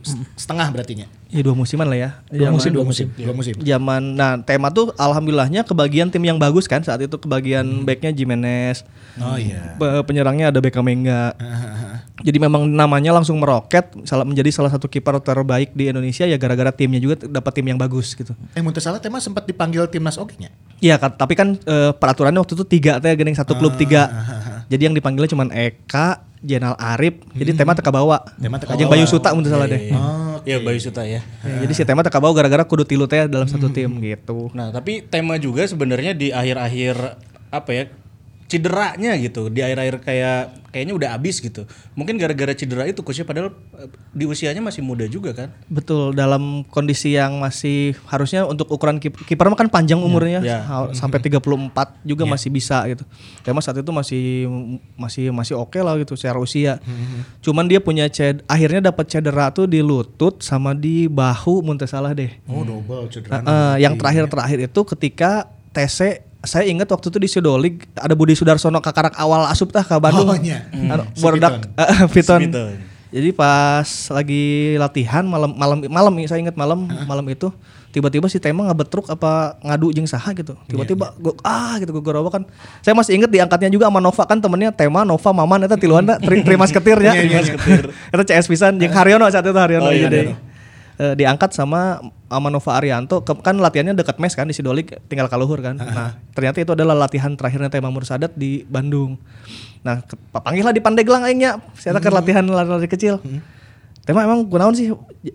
[0.00, 1.06] s- setengah berarti nya.
[1.26, 2.10] Ya dua musiman lah ya.
[2.26, 3.10] Dua musim, dua musim.
[3.12, 3.52] Dua musim.
[3.58, 8.86] Zaman nah tema tuh alhamdulillahnya kebagian tim yang bagus kan saat itu kebagian backnya Jimenez.
[9.18, 9.74] Oh iya.
[9.76, 11.34] Pe- Penyerangnya ada Beckham Menga.
[12.26, 16.72] Jadi memang namanya langsung meroket salah menjadi salah satu kiper terbaik di Indonesia ya gara-gara
[16.72, 18.32] timnya juga dapat tim yang bagus gitu.
[18.56, 20.48] Eh mun teu salah tema sempat dipanggil timnas oke nya.
[20.80, 24.08] Iya kan, tapi kan eh, peraturannya waktu itu tiga teh gening satu klub tiga.
[24.72, 27.18] Jadi yang dipanggilnya cuma Eka, Jenal Arif.
[27.34, 28.22] Jadi tema teka bawa.
[28.38, 28.86] Tema teka bawa.
[28.86, 29.90] Bayu Suta mun teu salah deh.
[29.90, 30.38] Oh.
[30.46, 31.26] Iya, Bayu Suta ya.
[31.42, 34.54] Ya, jadi si tema teka bawa gara-gara kudu tilu teh dalam satu tim gitu.
[34.54, 37.18] Nah, tapi tema juga sebenarnya di akhir-akhir
[37.50, 37.84] apa ya?
[38.46, 43.50] Cederanya gitu di akhir-akhir kayak kayaknya udah abis gitu mungkin gara-gara cedera itu coachnya padahal
[43.74, 48.96] eh, di usianya masih muda juga kan Betul, dalam kondisi yang masih harusnya untuk ukuran
[48.96, 50.62] kip- kiper kan panjang umurnya Ya.
[50.62, 51.42] ha- sampai 34
[52.02, 53.02] juga masih bisa gitu.
[53.40, 54.46] Tema saat itu masih
[54.94, 56.78] masih masih oke lah gitu secara usia.
[57.40, 61.88] Cuman dia punya ced akhirnya dapat cedera tuh di lutut sama di bahu mun teu
[61.88, 62.30] salah deh.
[62.46, 63.40] Oh double cedera.
[63.40, 68.78] Eh, yang terakhir-terakhir itu ketika TC saya ingat waktu itu di Sidolik ada Budi Sudarsono
[68.78, 70.30] kakarak awal asup tah ke Bandung.
[70.30, 70.70] Oh, iya.
[70.72, 71.66] Anu, Si Bordak
[72.14, 72.40] Piton.
[72.46, 72.74] Piton.
[73.06, 77.48] Jadi pas lagi latihan malam malam malam saya ingat malam malam itu
[77.94, 80.52] tiba-tiba si Tema ngebetruk apa ngadu jeung saha gitu.
[80.66, 82.42] Tiba-tiba gua ah gitu gua gorowo kan.
[82.82, 86.42] Saya masih inget diangkatnya juga sama Nova kan temennya Tema Nova Maman eta tiluanna tri,
[86.42, 87.14] trimas ketirnya.
[87.14, 87.84] trimas ketir.
[88.12, 90.34] Eta CS pisan jeung Haryono saat itu Haryono Oh, iya, jadi.
[90.34, 90.55] Haryono.
[90.96, 93.20] Eh, diangkat sama sama Nova Arianto.
[93.20, 95.76] Ke- kan latihannya dekat mes kan di Sidolik tinggal kaluhur kan.
[95.76, 99.20] Nah ternyata itu adalah latihan terakhirnya Tema Mursadat di Bandung.
[99.84, 103.20] Nah ke, panggil lah di Pandeglang aingnya saya kan latihan lari-lari kecil.
[104.08, 104.88] Tema emang kunaon sih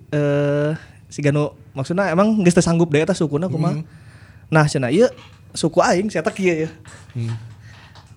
[0.09, 0.73] eh
[1.13, 3.85] si Gano maksudnya emang geus teu sanggup deh eta sukuna kumaha?
[4.49, 5.13] Nah cenah ieu
[5.53, 6.69] suku aing saya tak kieu ya.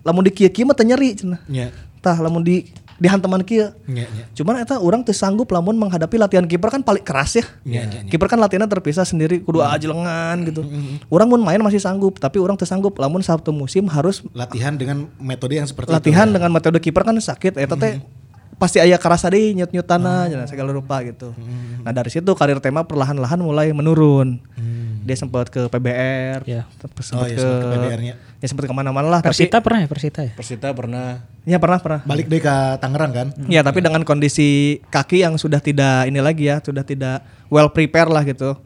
[0.01, 1.45] Lamun di kieu kieu mah teu nyeri cenah.
[1.45, 1.69] Nya.
[2.01, 4.25] tah lamun di dihanteman kieu Nya, nya.
[4.33, 7.45] Cuman eta orang teu sanggup lamun menghadapi latihan kiper kan paling keras ya.
[7.63, 8.01] Iya, iya, iya.
[8.07, 10.63] Kiper kan latihannya terpisah sendiri kudu ajelengan gitu.
[11.09, 15.11] Orang mun main masih sanggup, tapi orang teu sanggup lamun satu musim harus Latihan dengan
[15.17, 16.31] metode yang seperti latihan itu.
[16.31, 16.35] ya.
[16.37, 17.99] dengan metode kiper kan sakit eta teh
[18.55, 20.31] pasti aya kerasa deh nyut-nyutana Oh.
[20.31, 21.35] cenah segala rupa gitu.
[21.83, 24.39] Nah, dari situ karir tema perlahan-lahan mulai menurun.
[25.05, 26.41] Dia sempat ke PBR.
[26.49, 26.65] Ya.
[26.65, 28.15] Oh, Sempat iya, ke, sempat ke PBR-nya.
[28.41, 29.21] Ya sempat ke mana-mana lah.
[29.21, 30.33] Tapi, Persita pernah ya Persita ya?
[30.33, 32.01] Persita pernah ya pernah pernah.
[32.09, 33.29] Balik deh ke Tangerang kan?
[33.53, 37.21] Ya tapi dengan kondisi kaki yang sudah tidak ini lagi ya, sudah tidak
[37.53, 38.57] well prepare lah gitu.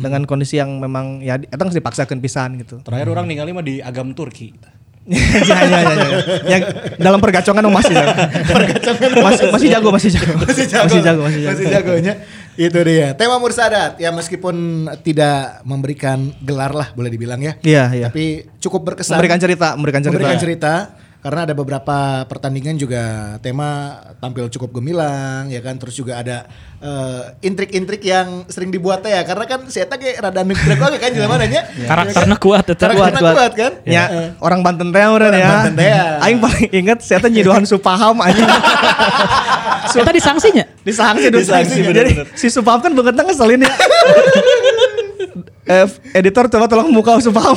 [0.00, 2.80] Dengan kondisi yang memang ya itu harus dipaksakan pisan gitu.
[2.80, 4.56] terakhir orang ninggalin mah di Agam Turki.
[5.10, 6.18] ya, ya, ya, ya.
[6.46, 6.62] Yang
[7.02, 8.14] dalam pergacongan oh, masih jago.
[9.18, 10.32] masih, masih jago, masih jago.
[10.46, 11.50] masih jago, Masih jago, masih jago.
[11.50, 12.14] masih jagonya.
[12.56, 13.16] Itu dia.
[13.16, 17.56] Tema Mursadat ya meskipun tidak memberikan gelar lah boleh dibilang ya.
[17.64, 18.08] Iya, iya.
[18.12, 19.16] Tapi cukup berkesan.
[19.16, 20.12] Memberikan cerita, memberikan cerita.
[20.16, 20.72] Memberikan cerita
[21.22, 26.50] karena ada beberapa pertandingan juga tema tampil cukup gemilang ya kan terus juga ada
[26.82, 31.38] eh, intrik-intrik yang sering dibuat ya karena kan saya tadi rada nuklir oke kan jelema
[31.38, 32.90] nanya Karakternya kuat tetap.
[32.90, 33.34] Karakternya Kuat, kuat.
[33.38, 35.46] kuat, kan Ya, orang Banten teh Orang ya.
[35.46, 36.18] Banten teh ya.
[36.26, 38.42] Aing paling inget saya teh nyiduhan Supaham anjing.
[39.94, 40.64] Kita disangsinya.
[40.80, 41.40] Disangsi dulu.
[41.40, 43.70] Disangsi, Jadi si Supaham kan banget ngeselin ya.
[45.62, 47.54] eh, editor coba tolong muka Supaham.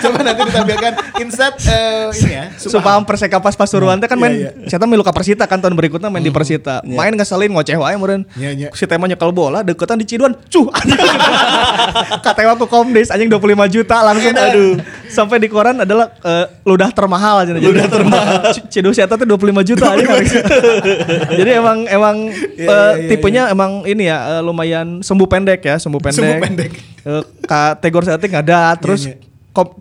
[0.00, 4.88] coba nanti ditampilkan insert eh, ini ya Supaham Persekapas Pasuruan teh kan main Iya, saya
[4.88, 6.80] milu ka Persita kan tahun berikutnya main di Persita.
[6.82, 8.24] Main ngeselin ngoceh wae meureun.
[8.32, 8.68] Iya, iya.
[8.72, 10.32] Si tema nyekel bola deketan di Ciduan.
[10.48, 10.72] Cuh.
[12.24, 13.38] Katewa ku Komdis anjing 25
[13.70, 14.80] juta langsung aduh.
[15.12, 17.52] Sampai di koran adalah eh, ludah termahal aja.
[17.52, 18.56] Ludah termahal.
[18.72, 20.04] Cidus eta teh 25 juta aja.
[21.36, 25.76] Jadi emang emang Iya, eh, iya, tipenya emang ini ya eh, lumayan sembuh pendek ya,
[25.76, 26.18] sembuh pendek.
[26.18, 26.70] Sembuh pendek.
[27.02, 29.31] Eh, kategori setting ada terus Iya, iya.
[29.52, 29.76] Kom-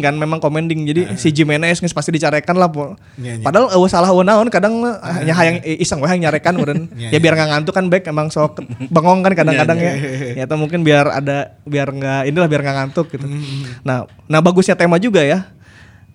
[0.00, 0.84] kan memang commending.
[0.84, 2.96] Jadi si Jimenez geus pasti dicarekan lah po.
[3.16, 3.44] Iya, iya.
[3.44, 6.88] padahal eueuh salah naon kadang mah hanya hayang iseng hayang nyarekan meureun.
[6.96, 10.32] Iya, ya biar nggak ngantuk kan back emang sok bengong kan kadang-kadang Iya, ya.
[10.34, 13.24] ya atau mungkin biar ada biar nggak inilah biar nggak ngantuk gitu.
[13.28, 13.84] Mm-hmm.
[13.84, 15.46] nah nah bagusnya tema juga ya.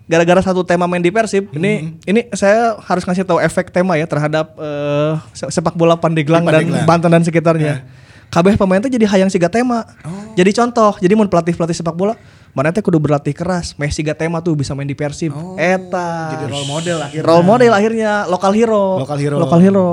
[0.06, 4.06] Gara-gara satu tema main di Persib ini ini saya harus ngasih tahu efek tema ya
[4.06, 6.86] terhadap eh, se- sepak bola Pandeglang dan.
[6.86, 7.86] Banten dan sekitarnya.
[8.26, 9.86] Kabeh pemain teh jadi hayang siga tema
[10.36, 12.18] jadi contoh jadi mau pelatih pelatih sepak bola
[12.56, 13.76] mana teh kudu berlatih keras.
[13.76, 15.36] Messi siga tema tuh bisa main di Persib.
[15.60, 16.40] Eta.
[16.40, 17.28] Jadi role model akhirnya.
[17.28, 18.12] Role model akhirnya.
[18.32, 19.04] Lokal hero.
[19.04, 19.38] Lokal hero.
[19.38, 19.90] lokal hero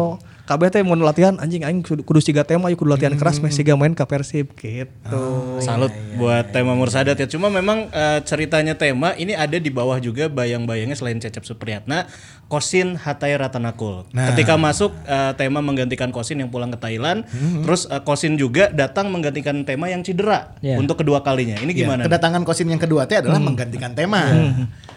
[0.52, 3.58] kabeh teh mau latihan anjing aing kudu, kudu siga tema yuk kudu latihan keras Messi
[3.58, 5.22] siga main ke Persib gitu
[5.58, 7.24] Salut buat tema Mursadat ya.
[7.24, 12.04] Cuma memang eh, ceritanya tema ini ada di bawah juga bayang-bayangnya selain Cecep Supriyatna,
[12.46, 14.04] Kosin Hatay Ratanakul.
[14.10, 14.28] Nah.
[14.30, 17.24] Ketika masuk eh, tema menggantikan Kosin yang pulang ke Thailand,
[17.62, 20.76] terus eh, Kosin juga datang menggantikan tema yang cedera Ya.
[20.76, 21.56] untuk kedua kalinya.
[21.56, 22.02] Ini Ya, gimana?
[22.04, 24.20] kedatangan Kosin yang kedua teh adalah menggantikan tema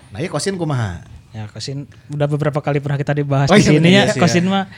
[0.10, 3.70] nah ya Kosin kumaha Ya Kosin udah beberapa kali pernah kita dibahas Oh, di iya,
[3.70, 3.92] sini ya.
[3.92, 4.72] iya sih, Kosin mah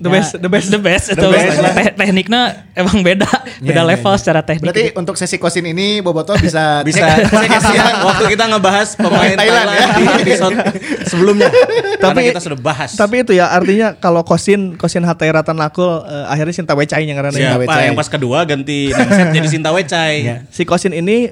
[0.00, 0.66] The ya, best, the best.
[0.66, 1.60] the best, The itu best.
[1.76, 2.40] Te- tekniknya
[2.72, 3.28] emang beda,
[3.60, 4.16] beda Ya, ya, level ya.
[4.16, 4.64] secara teknik.
[4.66, 9.68] Berarti untuk sesi Kosin ini Boboto bisa bisa sesi yang waktu kita ngebahas pemain Thailand,
[9.68, 9.86] Thailand, ya.
[9.92, 10.56] di episode
[11.04, 11.52] sebelumnya.
[12.00, 12.96] Tapi- kita sudah bahas.
[12.96, 17.30] tapi itu ya artinya kalau Kosin Kosin Hatay Ratanakul eh, akhirnya Sinta Wecai yang karena
[17.30, 17.84] Siapa Wecai.
[17.84, 20.48] yang pas kedua ganti Nangset jadi Sinta Wecai.
[20.48, 21.28] si Kosin ini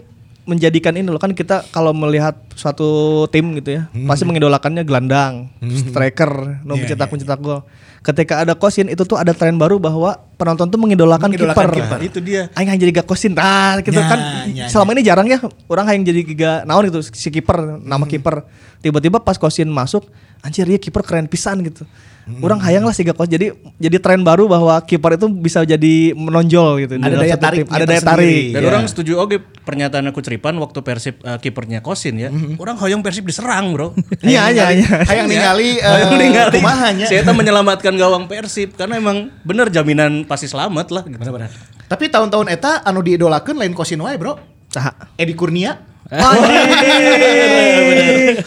[0.48, 2.88] menjadikan ini loh kan kita kalau melihat suatu
[3.28, 4.08] tim gitu ya Hmm.
[4.08, 7.61] pasti mengidolakannya gelandang, striker, no Iya, pencetak iya, pencetak gol.
[7.98, 11.98] Ketika ada Kosin itu tuh ada tren baru bahwa penonton tuh mengidolakan Mengidolakan kiper.
[12.00, 12.48] Itu dia.
[12.54, 14.18] Aing yang jadi gak Kosin, ah gitu Ya, kan.
[14.48, 18.08] ya, Selama ini jarang ya orang yang jadi giga naon gitu si kiper, nama Hmm.
[18.08, 18.48] kiper.
[18.80, 20.08] Tiba-tiba pas Kosin masuk,
[20.40, 21.84] anjir ya kiper keren pisan gitu.
[22.29, 22.45] Hmm.
[22.45, 23.33] Orang hayang lah Kosin.
[23.33, 23.47] Jadi
[23.81, 26.93] jadi tren baru bahwa kiper itu bisa jadi menonjol gitu.
[27.01, 27.64] Ada daya tim.
[27.64, 28.53] Ada daya tarik.
[28.53, 28.69] Dan Iya.
[28.69, 32.29] orang setuju oke pernyataan aku Ceripan waktu Persib eh, kipernya Kosin ya.
[32.61, 33.97] Orang hoyong Persib diserang, Bro.
[34.21, 34.88] Iya, iya, iya.
[35.09, 36.59] Hayang ningali eh, Hayang ningali.
[36.61, 37.07] kumahanya.
[37.09, 41.17] Saya tuh menyelamatkan gawang Persib karena emang bener jaminan pasti selamat lah gitu.
[41.88, 44.37] Tapi tahun-tahun eta anu diidolakeun lain Kosin wae, Bro.
[44.69, 44.93] Saha?
[45.17, 45.88] Edi Kurnia.
[46.09, 46.68] Anjing.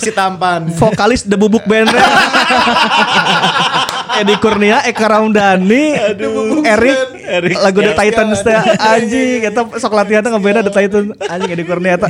[0.02, 0.65] si tampan.
[0.74, 1.89] Vokalis The Bubuk Band.
[4.13, 5.84] Edi Kurnia, Eka Ramdhani,
[6.62, 7.56] Erik, Erik.
[7.58, 7.97] lagu The Ya.
[7.97, 11.08] Titans teh anjing, eta sok latihan teh ngebeda The Titans.
[11.21, 12.08] Anjing Edi Kurnia eta.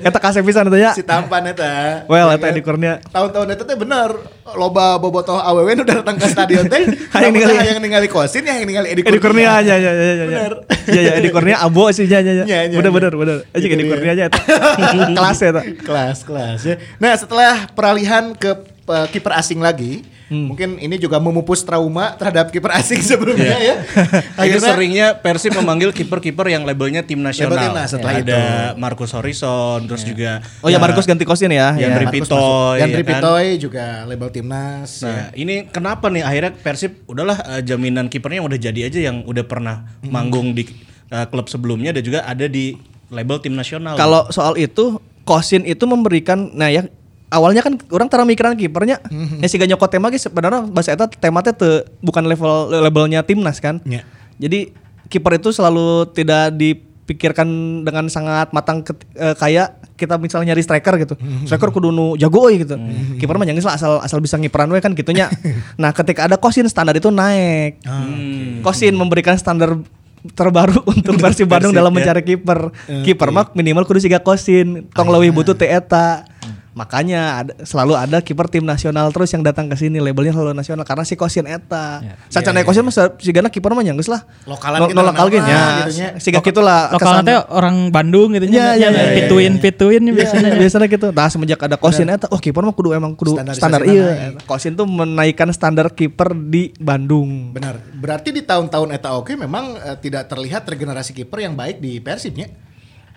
[0.00, 0.90] Eta kasih pisan eta ya.
[0.92, 2.04] Si tampan eta.
[2.06, 3.00] Well, eta Edi Kurnia.
[3.04, 4.10] Tahun-tahun eta teh bener
[4.54, 8.42] loba bobotoh awewe nu udah datang ke stadion teh Hayang namun ningali- hayang ningali Kosin
[8.42, 9.60] yang ningali Edi Edi Kurnia Kurnia.
[9.60, 10.14] aja ya ya ya.
[10.14, 10.24] ya.
[10.24, 10.52] Bener.
[10.86, 12.44] Ya ya Edi Kurnia abo sih ya ya ya.
[12.44, 12.94] Ya, ya, Bener ya.
[12.94, 13.36] bener bener.
[13.50, 13.84] Anjing Edi.
[13.84, 14.38] Kurnia aja eta.
[15.10, 15.60] Kelas eta.
[15.80, 16.76] kelas kelas ya.
[16.96, 18.52] Nah setelah peralihan ke
[18.86, 20.48] eh, kiper asing lagi, Hmm.
[20.48, 23.74] mungkin ini juga memupus trauma terhadap kiper asing sebelumnya ya.
[24.40, 27.52] Ini Akhirnya seringnya Persib memanggil kiper-kiper yang labelnya tim nasional.
[27.52, 28.42] Label timnas setelah ada
[28.80, 31.76] Marcus Horizon, terus juga Oh ya Markus ganti kosin ya.
[31.76, 31.86] Yang Ya.
[31.92, 32.80] Andri Marcus Pitoy, masuk.
[32.80, 33.10] Yandri ya kan?
[33.20, 34.90] Pitoy juga label timnas.
[35.04, 35.24] Nah, ya.
[35.36, 39.44] ini kenapa nih akhirnya Persib udahlah eh, jaminan kipernya yang udah jadi aja yang udah
[39.44, 40.08] pernah Hmm.
[40.08, 40.64] manggung di
[41.12, 42.80] eh, klub sebelumnya dan juga ada di
[43.12, 43.94] label tim nasional.
[43.94, 46.84] Kalau soal itu Kosin itu memberikan nah ya
[47.28, 49.40] awalnya kan orang tara mikiran kipernya Mhm.
[49.40, 53.58] ya si nyokot tema ge sebenarnya bahasa eta tema teh teu bukan level labelnya timnas
[53.58, 53.80] kan.
[53.84, 54.04] Ya.
[54.36, 54.74] Jadi
[55.06, 57.44] kiper itu selalu tidak di pikirkan
[57.82, 61.14] dengan sangat matang ket- eh, kayak kita misalnya nyari striker gitu.
[61.44, 62.74] Striker kudu nu jago euy gitu.
[63.16, 65.28] Kiper mah jangan asal asal bisa ngiperan we kan gitunya.
[65.76, 67.78] nah, ketika ada Kosin standar itu naik.
[68.60, 69.76] Kosin memberikan standar
[70.32, 71.96] terbaru untuk Persib Bandung dalam ya.
[72.00, 72.72] mencari kiper.
[73.04, 74.88] Kiper mah minimal kudu siga Kosin.
[74.90, 76.24] Tong leuwih butuh teh eta.
[76.74, 80.82] Makanya ada, selalu ada kiper tim nasional terus yang datang ke sini labelnya selalu nasional
[80.82, 82.02] karena si Kosin eta.
[82.26, 84.26] Sacan yeah, Kosin mah si gana kiper mah nyanggeus lah.
[84.42, 85.62] Lokalan No- kita no lokal nama, ge nya.
[85.86, 86.08] gitu nya.
[86.18, 90.50] Siga gitulah Lokalnya teh orang Bandung gitu Iya, iya, iya, iya, pituin pituin biasanya.
[90.50, 91.06] biasanya biasanya gitu.
[91.14, 93.94] Nah semenjak ada Kosin eta, oh kiper mah kudu emang kudu standar naik.
[93.94, 94.34] iya.
[94.42, 97.54] Kosin tuh menaikkan standar kiper di Bandung.
[97.54, 97.78] Benar.
[97.94, 102.50] Berarti di tahun-tahun eta oke memang eh, tidak terlihat regenerasi kiper yang baik di Persibnya.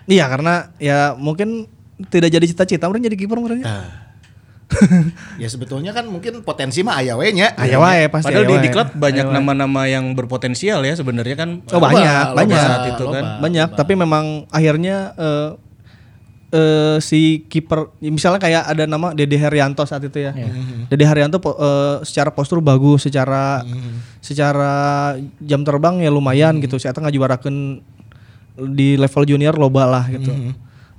[0.06, 1.66] Iya karena ya mungkin
[2.06, 3.66] tidak jadi cita-cita orang jadi kiper meureun.
[5.40, 7.56] ya sebetulnya kan mungkin potensi mah aya we nya.
[7.56, 8.28] Aya wae pasti.
[8.28, 8.64] Padahal aya di wae.
[8.68, 11.64] diklat banyak nama-nama yang berpotensial ya sebenarnya kan.
[11.72, 12.52] Oh banyak, Loba, banyak.
[12.54, 13.24] loba, saat itu kan.
[13.24, 13.40] loba.
[13.40, 15.50] banyak tapi memang akhirnya eh
[16.48, 20.36] eh, si kiper ya misalnya kayak ada nama Dede Haryanto saat itu ya.
[20.88, 23.64] Dede Haryanto po- eh, secara postur bagus, secara
[24.20, 24.72] secara
[25.40, 26.76] jam terbang ya lumayan gitu.
[26.76, 27.80] Saya ngajuarakeun
[28.76, 30.28] di level junior loba lah gitu.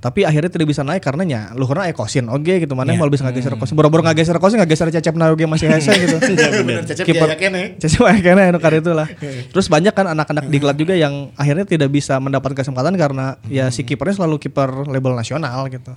[0.00, 3.20] Tapi akhirnya tidak bisa naik karena nya luhurna aya kosin oge gitu mana mau bisa
[3.20, 3.76] ngageser kosin.
[3.76, 6.16] Boro-boro ngageser kosin ngageser cecep na oge masih hese gitu.
[6.64, 7.76] Bener cecep Kiper- kene.
[7.76, 9.04] Cecep aya kene anu kar itu lah.
[9.52, 13.84] Terus banyak kan anak-anak diklat juga yang akhirnya tidak bisa mendapat kesempatan karena ya si
[13.84, 15.92] kipernya selalu kiper label nasional gitu.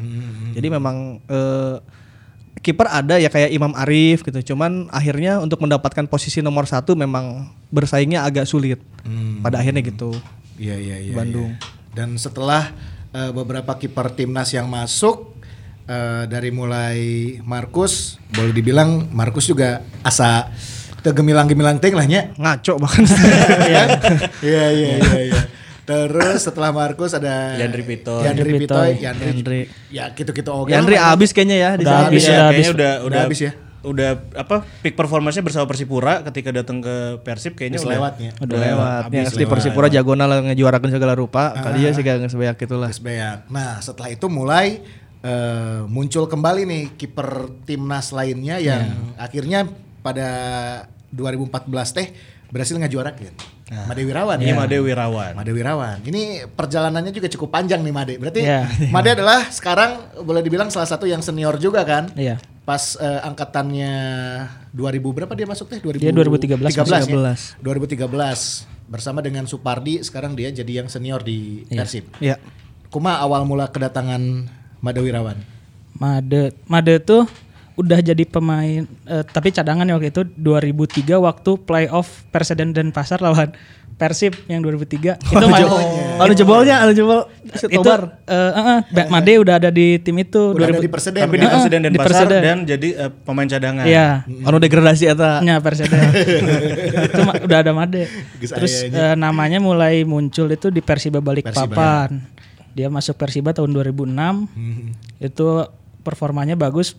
[0.51, 1.79] Jadi memang eh,
[2.59, 4.51] kiper ada ya kayak Imam Arif gitu.
[4.51, 8.83] Cuman akhirnya untuk mendapatkan posisi nomor satu memang bersaingnya agak sulit.
[9.39, 10.11] Pada akhirnya gitu.
[10.59, 11.13] Iya iya iya.
[11.15, 11.55] Bandung.
[11.55, 11.71] iya.
[11.93, 12.71] Dan setelah
[13.13, 15.37] eh, beberapa kiper timnas yang masuk
[15.85, 16.97] eh, dari mulai
[17.41, 20.49] Markus, boleh dibilang Markus juga asa
[20.99, 22.31] tegemilang-gemilang ting lah nya.
[22.35, 23.03] Ngaco bahkan.
[23.67, 23.83] Iya
[24.47, 25.19] iya iya iya.
[25.29, 25.41] iya.
[25.83, 28.23] Terus setelah Markus ada Yandri Pitoy.
[28.23, 29.03] Yandri Pitoy, Pitoy.
[29.03, 29.27] Yandri.
[29.35, 29.61] Yandri.
[29.91, 30.71] Ya gitu-gitu oke.
[30.71, 32.05] Yandri abis kayaknya ya di Udah sana.
[32.07, 32.67] habis, Iya, udah kayaknya habis.
[32.71, 33.51] udah Udah udah habis ya?
[33.83, 38.31] Udah apa peak performance-nya bersama Persipura ketika datang ke Persib kayaknya udah lewatnya.
[38.39, 39.01] Udah lewat.
[39.11, 39.51] Ya, asli lewat.
[39.51, 41.51] Persipura jagona lah ngejuarakan segala rupa.
[41.53, 42.89] Kali ya sih gak sebanyak itulah.
[42.89, 43.51] Beak.
[43.51, 44.79] Nah, setelah itu mulai
[45.23, 49.67] eh, muncul kembali nih kiper timnas lainnya yang akhirnya
[50.03, 50.29] pada
[51.15, 52.07] 2014 teh
[52.51, 52.75] berhasil
[53.73, 53.89] ngajuarakeun.
[53.89, 54.55] Made Wirawan Ini ya.
[54.55, 55.31] Made Wirawan.
[55.33, 55.97] Made Wirawan.
[56.05, 58.13] Ini perjalanannya juga cukup panjang nih Made.
[58.21, 58.61] Berarti Iya.
[58.93, 62.13] Made adalah sekarang boleh dibilang salah satu yang senior juga kan?
[62.13, 62.37] Iya.
[62.63, 63.93] Pas eh, angkatannya
[64.71, 65.79] 2000 berapa dia masuk teh?
[65.81, 67.35] 2000, Dia 2013, 13 ya?
[67.59, 67.59] 13.
[67.59, 72.07] 2013 bersama dengan Supardi sekarang dia jadi yang senior di Persib.
[72.21, 72.37] Iya.
[72.87, 74.21] Kuma awal mula kedatangan
[74.79, 75.37] Made Wirawan.
[75.97, 77.25] Made Made tuh
[77.73, 83.17] udah jadi pemain eh, tapi cadangan ya waktu itu 2003 waktu playoff Perseden dan Pasar
[83.17, 83.49] lawan
[83.93, 85.65] Persib yang 2003 itu main
[86.13, 90.53] Anu jebolnya, anu jebol itu eh, eh, eh, Ba- Made udah ada di tim itu
[90.53, 91.41] Udah ada 2000 di Perseden Tapi kan?
[91.41, 92.41] di Persiden dan di Pasar Perseden.
[92.41, 93.85] dan jadi eh, pemain cadangan.
[93.85, 94.07] Iya.
[94.43, 95.41] Anu degradasi eta.
[95.41, 96.01] nya Perseden.
[97.09, 98.05] itu udah ada Made.
[98.39, 102.21] Terus eh, namanya mulai muncul itu di Persiba Balikpapan.
[102.73, 104.13] Dia masuk Persiba tahun 2006.
[105.19, 105.69] Itu
[106.01, 106.93] performanya bagus.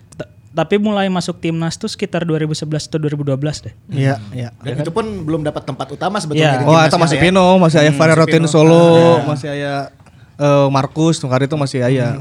[0.54, 3.74] Tapi mulai masuk timnas tuh sekitar 2011 atau 2012 deh.
[3.90, 4.54] Iya, iya.
[4.56, 6.60] Dan itu pun belum dapat tempat utama sebetulnya Iya.
[6.62, 7.22] di Oh, eta masih ya.
[7.24, 8.44] Pino, masih aya Fare masih Rotin.
[8.46, 8.86] Solo,
[9.24, 9.90] masih aya
[10.34, 12.14] eh, Markus, tungkar itu masih aya.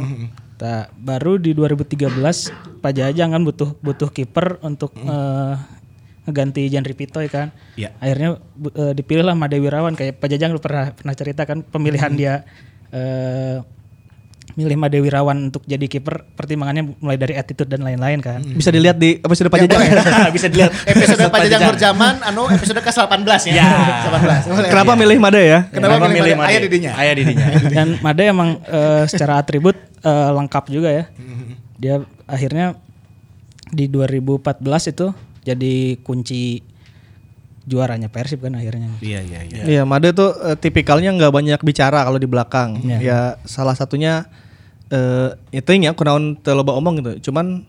[0.56, 5.54] Nah, baru di 2013 Pak Jajang kan butuh butuh kiper untuk eh,
[6.24, 7.54] ngeganti Jan Pitoy kan.
[7.76, 7.94] Iya.
[7.98, 11.62] Akhirnya bu- eh, dipilih lah Made Wirawan kayak Pak Jajang lu pernah pernah cerita kan
[11.62, 12.42] pemilihan dia
[12.90, 13.62] eh,
[14.54, 18.40] milih Made Wirawan untuk jadi kiper pertimbangannya mulai dari attitude dan lain-lain kan.
[18.44, 19.82] Bisa dilihat di episode Pak Jajang.
[20.36, 23.54] Bisa dilihat Episode Pajajang Berjaman anu episode ke-18 ya.
[23.58, 23.70] Ya.
[24.14, 24.54] 18.
[24.54, 24.70] Boleh.
[24.70, 25.60] Kenapa milih Made ya?
[25.74, 26.42] Kenapa milih Made?
[26.44, 26.50] Made?
[26.54, 26.92] Aya di dinya.
[26.94, 27.46] Aya di dinya.
[27.72, 29.76] Dan Made emang eh, secara atribut
[30.06, 31.06] eh, lengkap juga ya.
[31.82, 31.96] Dia
[32.30, 32.78] akhirnya
[33.74, 35.08] di 2014 itu
[35.44, 36.62] jadi kunci
[37.64, 38.92] juaranya Persib kan akhirnya.
[39.00, 39.64] Iya iya iya.
[39.64, 42.84] Iya, Made tuh eh, tipikalnya nggak banyak bicara kalau di belakang.
[42.84, 44.28] Ya salah satunya
[44.92, 47.32] eh itu ya kunaon loba omong gitu.
[47.32, 47.64] Cuman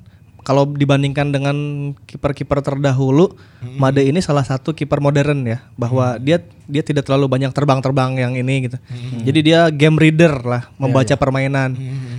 [0.45, 1.57] kalau dibandingkan dengan
[2.05, 3.33] kiper-kiper terdahulu,
[3.81, 8.37] Made ini salah satu kiper modern ya, bahwa dia dia tidak terlalu banyak terbang-terbang yang
[8.37, 8.77] ini gitu.
[9.25, 11.73] Jadi dia game reader lah, membaca permainan.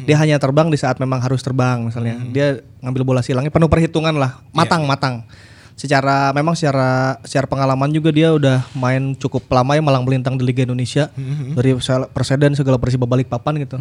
[0.09, 2.17] Dia hanya terbang di saat memang harus terbang misalnya.
[2.33, 5.29] Dia ngambil bola silangnya penuh perhitungan lah, matang-matang.
[5.75, 6.89] Secara memang secara
[7.21, 11.11] secara pengalaman juga dia udah main cukup lama ya malang melintang di Liga Indonesia.
[11.51, 13.75] Dari sel- Perseden segala Persiba Balikpapan gitu.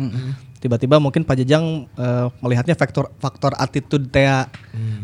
[0.65, 4.25] Tiba-tiba mungkin Pak Jajang eh, melihatnya faktor faktor attitude teh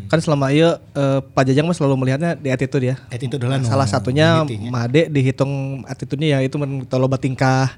[0.08, 2.96] kan selama iya eh, Pak Jajang mah selalu melihatnya di attitude ya.
[3.12, 6.56] Attitude lah salah satunya Made dihitung attitude-nya ya itu
[6.96, 7.76] loba tingkah.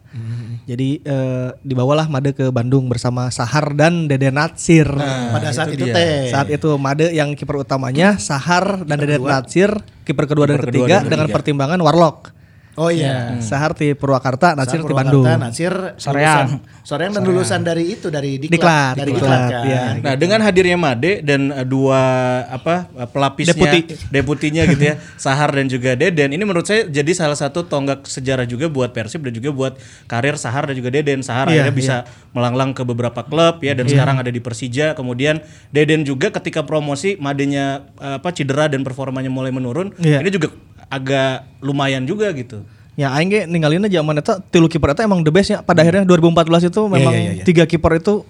[0.62, 4.86] Jadi eh, dibawalah Made ke Bandung bersama Sahar dan Dede Natsir.
[5.34, 5.94] Pada saat itu dia.
[5.98, 6.30] teh.
[6.30, 9.74] saat itu Made yang kiper utamanya Sahar dan Dede Natsir
[10.06, 11.34] kiper kedua dan kedua ketiga dan dengan ketiga.
[11.34, 12.41] pertimbangan Warlock
[12.72, 13.36] Oh iya.
[13.38, 16.48] Sahar di Purwakarta Natsir Saat di Bandung Purwakarta, Natsir Soreang.
[16.48, 19.64] lulusan- Soreang dan lulusan dari itu dari Diklat, Diklat, dari Diklat, Diklat, kan.
[19.64, 19.82] iya.
[20.00, 22.00] Nah, dengan hadirnya Made dan eh, dua
[22.48, 23.80] apa eh, pelapisnya Deputi.
[24.08, 26.32] deputinya gitu ya, Sahar dan juga Deden.
[26.32, 30.34] Ini menurut saya jadi salah satu tonggak sejarah juga buat Persib dan juga buat karir
[30.34, 31.20] Sahar dan juga Deden.
[31.20, 31.96] Sahar Iya, akhirnya bisa
[32.30, 34.92] melanglang ke beberapa klub ya dan sekarang ada di Persija.
[34.92, 39.92] Kemudian Deden juga ketika promosi Madenya eh, apa cedera dan performanya mulai menurun.
[39.96, 40.18] Iya.
[40.18, 40.48] Ini juga
[40.92, 42.60] agak lumayan juga gitu.
[42.92, 45.64] Ya aing ge ninggalin zaman eta tilu kiper eta emang the best ya.
[45.64, 47.44] Pada akhirnya 2014 itu memang iya, iya.
[47.48, 48.28] tiga kiper itu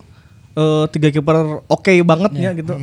[0.55, 2.79] eh, tiga kiper oke banget ya gitu.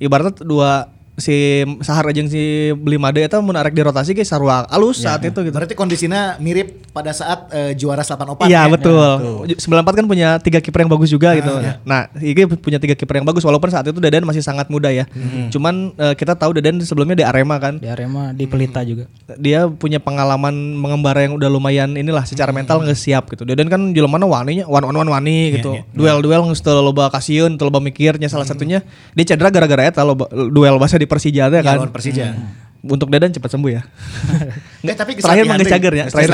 [0.00, 0.88] Ibaratnya dua
[1.18, 5.34] si Sahar aja si beli Made eta mun arek dirotasi ge sarua alus saat itu
[5.42, 5.52] gitu.
[5.52, 8.70] Berarti kondisinya mirip pada saat eh, juara 8 opat Iya ya?
[8.70, 9.44] betul.
[9.58, 11.50] 94 kan punya tiga kiper yang bagus juga gitu.
[11.82, 15.10] Nah, Ige punya tiga kiper yang bagus walaupun saat itu Deden masih sangat muda ya.
[15.50, 17.82] Cuman eh, kita tahu Deden sebelumnya di Arema kan.
[17.82, 19.10] Di Arema di Pelita juga.
[19.38, 23.42] dia punya pengalaman mengembara yang udah lumayan inilah secara mental nggak siap gitu.
[23.42, 25.74] Deden kan jelema waninya wan wan wan wani gitu.
[25.90, 30.30] Duel-duel nggak teu loba kasieun, teu loba mikirnya salah satunya dia cedera gara-gara eta loba
[30.30, 31.76] duel bahasa di Persija Ya, kan.
[31.76, 32.36] lawan Persija.
[32.78, 33.82] Untuk Deden cepat sembuh ya.
[34.86, 35.66] Eh, tapi Terakhir deui.
[35.66, 36.30] cager ya, terakhir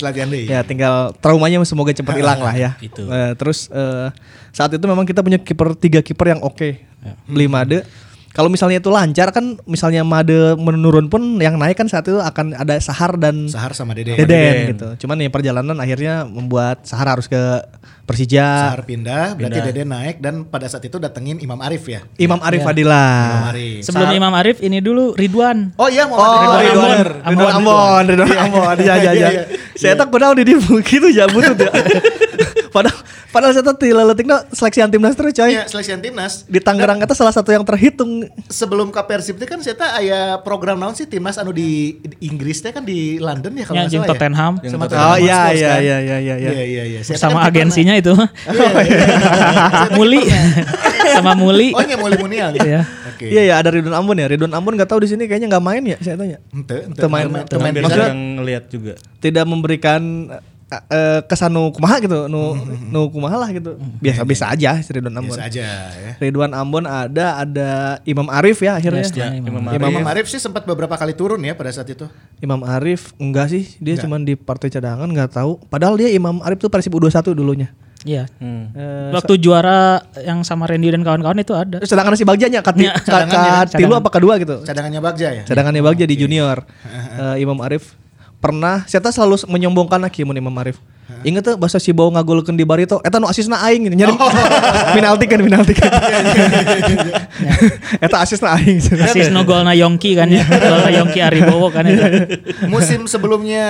[0.00, 0.48] latihan deui.
[0.48, 2.70] ya tinggal traumanya semoga cepat hilang lah ya.
[2.80, 3.04] Itu.
[3.04, 4.08] Eh, terus eh,
[4.48, 6.80] saat itu memang kita punya kiper tiga kiper yang oke.
[7.28, 7.84] Beli Made.
[8.32, 12.56] Kalau misalnya itu lancar kan misalnya Made menurun pun yang naik kan saat itu akan
[12.56, 14.16] ada Sahar dan Sahar sama Dede.
[14.16, 14.88] Deden, gitu.
[15.04, 17.36] Cuman ya perjalanan akhirnya membuat Sahar harus ke
[18.08, 18.72] Persija.
[18.72, 22.00] Sahar pindah, berarti Dede naik dan pada saat itu datengin Imam Arif ya.
[22.16, 23.04] Imam Arif Imam Fadila.
[23.52, 23.84] Arif.
[23.84, 25.76] Sebelum Imam Arif ini dulu Ridwan.
[25.76, 27.28] Oh iya mau Oh, Ridwan Ridwan Ambon.
[27.36, 29.28] Ridwan Ambon, Ridwan Ambon, iya iya iya.
[29.76, 30.56] Saya tak pernah di
[30.88, 31.68] gitu ya butut ya.
[32.72, 32.96] Padahal
[33.32, 35.50] padahal saya tadi leletiknya seleksi timnas terus coy.
[35.50, 36.44] Iya, seleksian timnas.
[36.44, 38.28] Di Tangerang itu salah satu yang terhitung.
[38.46, 42.60] Sebelum ke Persib itu kan saya aya program naon sih timnas anu di, di Inggris
[42.60, 44.52] teh kan di London ya kalau Ya, nggak jeung salah Tottenham.
[44.54, 44.68] ya.
[44.68, 45.80] Sama Oh Tottenham iya Hotspur iya kan.
[45.80, 46.34] iya iya iya.
[46.36, 47.00] Iya iya iya.
[47.00, 48.12] Saya Sama kan pernah- agensinya itu.
[48.12, 49.06] Iya, iya.
[49.96, 50.20] Muli.
[51.08, 51.68] Sama Muli.
[51.72, 52.52] Oh iya Muli Muniang.
[52.54, 52.80] Iya.
[53.08, 53.26] Oke.
[53.26, 54.26] Iya ya ada Ridwan Ambon ya.
[54.28, 56.38] Ridwan Ambon nggak tahu di sini kayaknya nggak main ya saya tanya.
[56.52, 57.00] Ente, ente.
[57.08, 58.92] Main- Maksudnya- ngelihat juga.
[59.18, 60.02] Tidak memberikan
[60.72, 62.56] eh, eh, kesan nu kumaha gitu, nu
[62.88, 63.76] nu kumaha lah gitu.
[64.00, 65.36] Biasa-biasa aja si Ridwan Ambon.
[65.36, 65.62] Biasa aja
[65.92, 66.12] ya.
[66.16, 67.70] Ridwan Ambon ada ada
[68.08, 69.04] Imam Arif ya akhirnya.
[69.04, 72.08] Ya, Ya, Imam Imam Imam Arif sih sempat beberapa kali turun ya pada saat itu.
[72.40, 75.60] Imam Arif enggak sih, dia cuma di partai cadangan nggak tahu.
[75.68, 77.68] Padahal dia Imam Arif tuh Persib U21 dulunya.
[78.02, 78.26] Iya.
[78.42, 78.74] Hmm.
[78.74, 81.78] Eh, Waktu juara yang sama Randy dan kawan-kawan itu ada.
[81.86, 82.98] Sedangkan si Bagjanya kati, Ya.
[82.98, 84.56] Cadangannya, ka tilu apa kedua gitu.
[84.66, 85.42] Cadangannya Bagja ya.
[85.46, 86.62] Cadangannya Bagja di junior.
[87.12, 87.92] Eh, Imam Arif
[88.42, 90.82] pernah saya selalu menyombongkan lagi Imam Arif.
[91.22, 93.94] Ingat tuh bahasa si Bau ngagolkeun di Barito eta nu asisna aing gitu.
[93.94, 94.14] Nyari
[94.96, 95.90] penalti kan penalti kan.
[98.06, 98.78] eta asisna aing.
[98.80, 100.42] Asis no golna Yongki kan ya.
[100.46, 102.02] Golna Yongki Aribowo kan itu.
[102.66, 103.66] Musim sebelumnya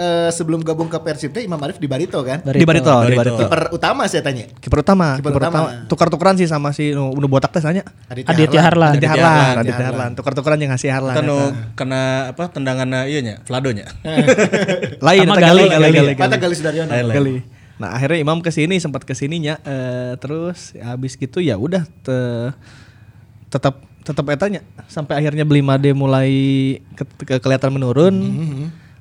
[0.00, 2.40] eh, sebelum gabung ke Persib teh Imam Arif di Barito kan.
[2.40, 3.44] Di Barito, di Barito.
[3.44, 4.48] Kiper utama saya tanya.
[4.56, 5.48] Kiper utama, Kiper utama.
[5.52, 5.68] utama.
[5.90, 7.84] Tukar-tukaran sih sama si nu nu botak teh tanya.
[8.08, 8.96] Aditya Harlan.
[8.96, 10.10] Aditya Harlan, Aditya Harlan.
[10.16, 11.14] Tukar-tukaran yang ngasih Harlan.
[11.16, 11.48] Eta.
[11.76, 13.86] kena apa tendangan iya nya, Vladonya.
[15.00, 16.12] Lain Sama eta Gali, gali gali.
[16.16, 16.36] Mata
[16.66, 16.90] Daryono.
[16.90, 17.36] Gali.
[17.76, 21.84] Nah akhirnya Imam ke sini sempat ke sininya eh, terus ya, habis gitu ya udah
[22.00, 22.50] te-
[23.46, 26.30] tetap tetap etanya sampai akhirnya beli Made mulai
[26.92, 28.14] ke- ke- kelihatan menurun.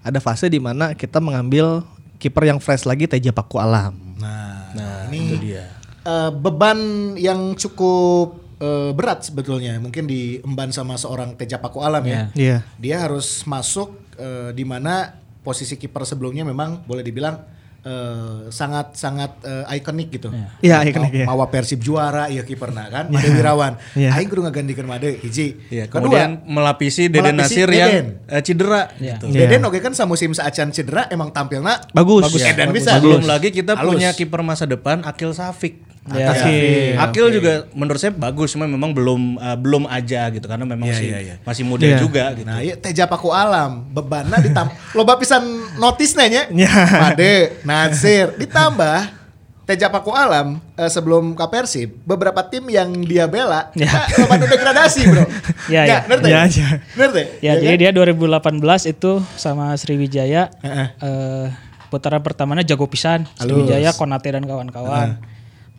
[0.01, 1.82] Ada fase di mana kita mengambil
[2.18, 3.97] kiper yang fresh lagi Teja Paku Alam.
[4.16, 5.66] Nah, Nah, ini itu dia.
[6.01, 6.78] eh, beban
[7.16, 12.30] yang cukup eh, berat sebetulnya mungkin diemban sama seorang Teja Paku Alam ya.
[12.34, 12.57] Iya.
[12.76, 17.39] Dia harus masuk eh, di mana posisi kiper sebelumnya memang boleh dibilang
[17.86, 20.33] eh, sangat sangat eh, ikonik gitu.
[20.59, 21.25] Iya, ikonik, Mau- iya.
[21.25, 23.05] Mawa Persib juara iya kiperna kan.
[23.07, 23.77] Made Wirawan.
[23.93, 24.09] Iya.
[24.11, 25.61] Aing kudu ngagandikeun Made hiji.
[25.69, 27.77] Iya, Kedua, kemudian melapisi Deden melapisi Nasir Deden.
[27.77, 29.25] yang eh, cedera gitu.
[29.27, 29.39] Iya.
[29.45, 32.25] Deden oke kan samusim saacan cedera emang tampilna Bagus.
[32.25, 32.77] bagus Iya, edan bagus.
[32.81, 32.91] bisa.
[32.97, 33.93] Belum lagi kita Halus.
[33.93, 35.79] punya kiper masa depan Akil Safik.
[36.06, 36.30] Ya.
[36.30, 36.93] Akil.
[37.01, 40.93] Akil juga menurut saya bagus, cuma memang belum eh, belum aja gitu karena memang Iya,
[40.93, 41.36] masih iya, iya.
[41.41, 41.97] masih muda Iya.
[41.97, 42.45] juga gitu.
[42.45, 45.41] Nah, iya Teja Paku Alam, bebanna ditam loba pisan
[45.76, 46.43] notisnya nya.
[46.45, 46.70] Iya.
[47.10, 47.34] Made,
[47.66, 49.26] Nasir, ditambah
[49.66, 53.89] Teja Paku Alam eh, sebelum ke Persib, beberapa tim yang dia bela, Ya.
[53.89, 55.26] nah, loba degradasi, Bro.
[55.74, 55.97] Ya, ya.
[56.06, 56.30] ngerti?
[56.30, 56.68] Ya, ya.
[56.93, 57.22] Ngerti?
[57.41, 57.97] Ya, jadi kan?
[57.97, 60.88] dia 2018 itu sama Sriwijaya Heeh.
[61.01, 61.47] eh
[61.89, 63.66] putaran pertamanya jago pisan Halus.
[63.66, 65.18] Sriwijaya, Konate dan kawan-kawan.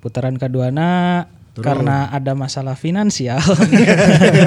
[0.06, 1.26] Putaran keduana
[1.56, 3.42] karena ada masalah finansial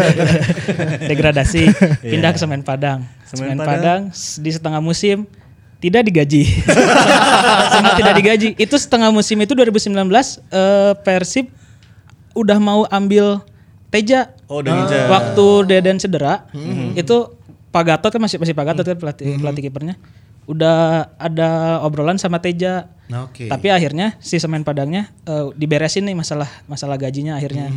[1.10, 1.68] degradasi
[2.00, 3.04] pindah ke Semen Padang.
[3.28, 4.02] Semen Semen, Padang.
[4.08, 4.40] Padang.
[4.40, 5.28] di setengah musim
[5.80, 6.48] tidak digaji.
[7.76, 8.48] Sangat tidak digaji.
[8.56, 11.52] Itu setengah musim itu 2019 eh, Persib
[12.32, 13.44] udah mau ambil
[13.90, 15.10] Teja Oh, ngincar.
[15.10, 16.46] waktu Deden cedera
[16.94, 17.18] itu
[17.70, 19.98] Pak Gatot kan masih masih Pak Gatot kan pelatih pelatih kipernya
[20.46, 23.46] udah ada obrolan sama Teja Oke.
[23.46, 27.70] tapi akhirnya si semen Padangnya eh, diberesin nih masalah masalah gajinya akhirnya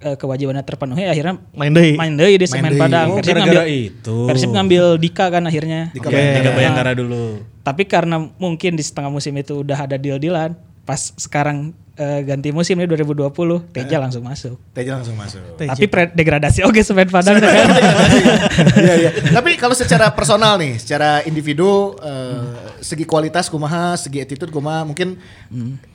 [0.00, 1.92] Eh, kewajibannya terpenuhi akhirnya Main deui.
[1.92, 4.16] main deui di semen Padang Oh, Persib gara-gara ngambil itu.
[4.24, 7.44] Persib ngambil Dika kan akhirnya Dika Tiga Bayangkara dulu.
[7.60, 12.80] tapi karena mungkin di setengah musim itu udah ada deal-dealan pas sekarang eh, ganti musim
[12.80, 13.28] nih 2020
[13.70, 14.56] Teja langsung masuk.
[14.72, 15.60] Teja langsung masuk.
[15.60, 17.52] tapi pre- degradasi oke semen Padang kan
[18.80, 19.10] Iya iya.
[19.28, 25.20] Tapi kalau secara personal nih, secara individu eh, segi kualitas kumaha, segi attitude kumaha, mungkin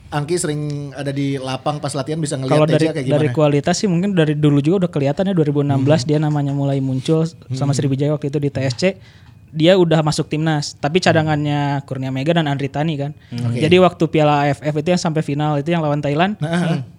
[0.06, 3.14] Angki sering ada di lapang pas latihan bisa ngelihat Kalau Teja dari kayak gimana?
[3.18, 5.66] dari kualitas sih mungkin dari dulu juga udah kelihatan ya 2016
[6.06, 8.82] dia namanya mulai muncul sama Sriwijaya waktu itu di TSC
[9.56, 13.16] dia udah masuk timnas tapi cadangannya Kurnia Mega dan Andri Tani kan.
[13.32, 16.36] Jadi waktu Piala AFF itu yang sampai final itu yang lawan Thailand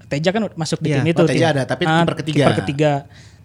[0.07, 1.03] Teja kan masuk di Iya.
[1.03, 1.19] tim itu.
[1.19, 2.39] Oh, Teja tim- ada, tapi Ah, kiper ketiga.
[2.41, 2.91] kiper ketiga.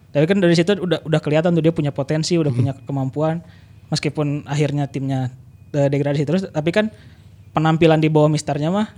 [0.08, 3.42] Tapi kan dari situ udah udah kelihatan tuh dia punya potensi, udah punya kemampuan
[3.88, 5.28] meskipun akhirnya timnya
[5.70, 6.88] eh, degradasi terus tapi kan
[7.50, 8.88] penampilan di bawah misternya mah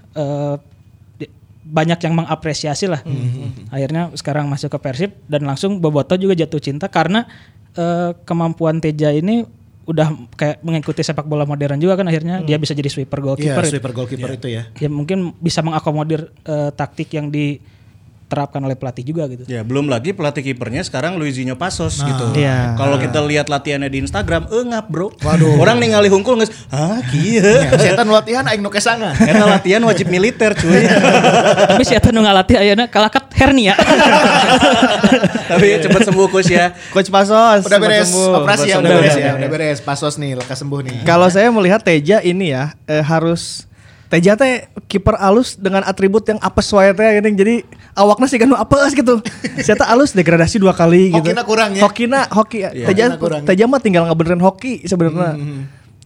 [1.16, 1.30] di-
[1.64, 3.00] banyak yang mengapresiasi lah.
[3.68, 7.24] Akhirnya sekarang masuk ke Persib dan langsung Boboto juga jatuh cinta karena
[7.72, 9.42] eh, kemampuan Teja ini
[9.84, 13.64] udah kayak mengikuti sepak bola modern juga kan akhirnya dia bisa jadi sweeper Iya, goalkeeper.
[13.64, 14.62] sweeper goalkeeper itu ya.
[14.74, 17.28] Ya mungkin bisa mengakomodir eh, taktik yang
[18.24, 19.44] diterapkan oleh pelatih juga gitu.
[19.44, 22.24] Ya, belum lagi pelatih kipernya sekarang Luizinho Pasos gitu.
[22.34, 22.72] Iya.
[22.74, 25.12] Kalau kita lihat latihannya di Instagram, engap, Bro.
[25.20, 25.60] Waduh.
[25.60, 27.44] Orang ningali hungkul geus, "Ah, kieu."
[27.84, 29.12] Setan latihan aing nu kesangan.
[29.28, 30.82] Eta latihan wajib militer, cuy.
[31.70, 33.76] Tapi Eta nu ngalatih ayeuna kalakat hernia.
[35.44, 36.72] Tapi cepet sembuh Kus ya.
[36.90, 37.68] Coach Pasos.
[37.68, 38.40] Udah beres sembuh.
[38.42, 39.32] operasi ya, Udah udah beres ya, ya.
[39.36, 39.78] udah beres.
[39.84, 40.96] Pasos nih, lekas sembuh nih.
[41.04, 43.68] Kalau saya melihat Teja ini ya eh, harus
[44.14, 47.34] Teja teh kiper alus dengan atribut yang apes wae teh gini.
[47.34, 47.54] Jadi
[47.98, 49.18] awakna sih kan apes gitu.
[49.66, 51.34] Saya teh alus degradasi dua kali gitu.
[51.34, 51.82] Hokina kurang ya?
[51.82, 53.42] Hokina hoki Teja hokina kurang.
[53.42, 55.34] Teja mah tinggal ngebenerin hoki sebenarnya.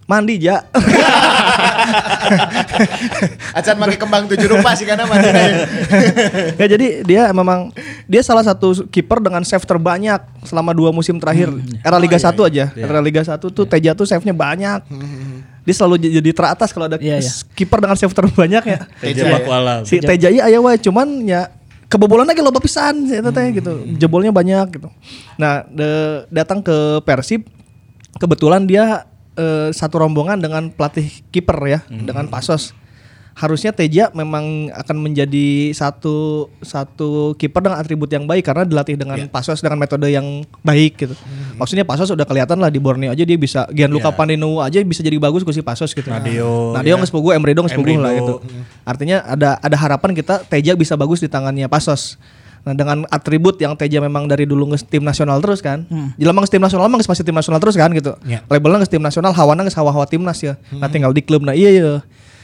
[0.08, 0.64] Mandi ja.
[3.60, 5.28] Acan pakai kembang tujuh rupa sih karena mati.
[6.64, 7.68] ya jadi dia memang
[8.08, 11.52] dia salah satu kiper dengan save terbanyak selama dua musim terakhir
[11.84, 12.72] era Liga 1 aja.
[12.72, 14.80] Era Liga 1 tuh Teja tuh save-nya banyak.
[15.68, 17.32] Dia selalu jadi teratas kalau ada Iya, iya.
[17.52, 18.78] kiper dengan save terbanyak ya.
[19.04, 19.84] Teja Paku Alam.
[19.84, 21.52] si Teja iya aya wae cuman ya
[21.86, 23.84] kebobolan lagi loba pisan eta teh gitu.
[23.94, 24.88] Jebolnya banyak gitu.
[25.36, 27.44] Nah, de- datang ke Persib
[28.16, 29.04] kebetulan dia
[29.36, 32.72] eh, satu rombongan dengan pelatih kiper ya, dengan Pasos.
[33.38, 39.30] Harusnya Teja memang akan menjadi satu satu kiper dengan atribut yang baik karena dilatih dengan
[39.30, 41.14] Pasos dengan metode yang baik gitu.
[41.54, 45.14] Maksudnya Pasos udah kelihatan lah di Borneo aja dia bisa Gianluca Pandino aja bisa jadi
[45.22, 46.10] bagus ku si Pasos gitu.
[46.10, 48.34] Nadio, Nadio nggak sepugu, nggak sepugu lah gitu.
[48.82, 52.18] Artinya ada ada harapan kita Teja bisa bagus di tangannya Pasos.
[52.66, 55.86] Nah dengan atribut yang Teja memang dari dulu nges tim nasional terus kan.
[56.18, 58.18] Jelema nges tim nasional nges pasti tim nasional terus kan gitu.
[58.26, 58.42] Ya.
[58.50, 60.58] Labelnya nges tim nasional, hawana nges hawa-hawa timnas ya.
[60.74, 62.02] Nah tinggal di klub nah iya iya.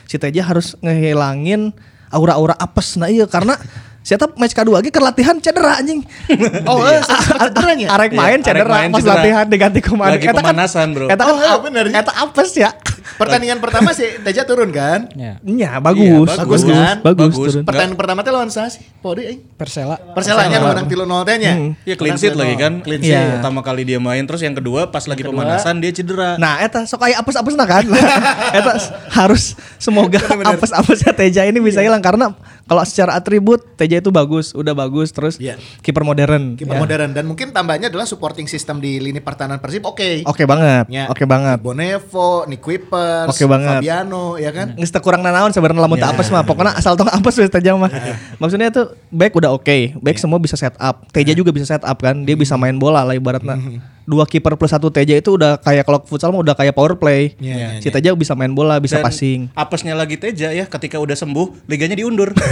[0.09, 1.75] Si Teja harus ngehilangin
[2.15, 2.95] aura-aura apes.
[3.01, 3.59] Nah iya karena
[4.05, 6.05] Siapa match kedua lagi ke latihan cedera anjing.
[6.69, 7.89] Oh, eh, sempat cederanya?
[7.91, 9.17] Arek Iya, main arek cedera main pas cedera.
[9.17, 10.13] latihan diganti ke mana?
[10.13, 11.07] Lagi pemanasan, bro.
[11.09, 11.85] Eta kan Oh, iya, bener.
[11.89, 12.71] Eta apes ya.
[13.17, 15.09] Pertandingan pertama sih Teja turun kan?
[15.13, 15.41] Ya.
[15.41, 16.97] Iya bagus, Iya, bagus kan?
[17.01, 17.37] bagus, Bagus.
[17.49, 17.63] turun.
[17.65, 18.85] Pertandingan pertama teh lawan Sasi.
[18.99, 19.41] Pode aing.
[19.57, 19.97] Persela.
[20.13, 21.53] Perselanya nu menang 3-0 teh nya.
[21.83, 22.73] Iya clean sheet lagi kan.
[22.81, 23.09] Clean Iya.
[23.11, 23.33] sheet.
[23.41, 26.37] Pertama kali dia main terus yang kedua pas lagi pemanasan dia cedera.
[26.37, 27.89] Nah, eta sok aya apes-apes nah kan.
[28.53, 28.73] eta
[29.15, 34.73] harus semoga apes-apesnya Teja ini bisa hilang karena kalau secara atribut Teja itu bagus, udah
[34.73, 35.61] bagus terus Iya.
[35.83, 36.57] kiper modern.
[36.57, 36.81] Kiper Ya.
[36.81, 40.25] modern dan mungkin tambahnya adalah supporting system di lini pertahanan Persib oke.
[40.25, 40.89] Oke banget.
[40.89, 41.11] Ya.
[41.11, 41.61] Oke banget.
[41.61, 43.85] Bonevo, Nick Kuipers, Oke banget.
[43.85, 44.73] Fabiano ya kan?
[44.75, 46.47] Nggak kurang nanaon sebenarnya lamun tak apes mah.
[46.47, 47.91] Pokoknya asal tong apes wes Teja mah.
[48.41, 50.01] Maksudnya itu back udah oke.
[50.01, 51.05] Back semua bisa set up.
[51.13, 52.25] Teja juga bisa set up kan.
[52.25, 53.61] Dia bisa main bola lah ibaratnya.
[54.05, 57.33] Dua kiper plus satu Teja itu udah kayak kalau futsal mah udah kayak power play.
[57.41, 59.41] Iya, iya, si Teja bisa main bola, bisa Dan passing.
[59.57, 62.33] Apesnya lagi Teja ya ketika udah sembuh liganya diundur.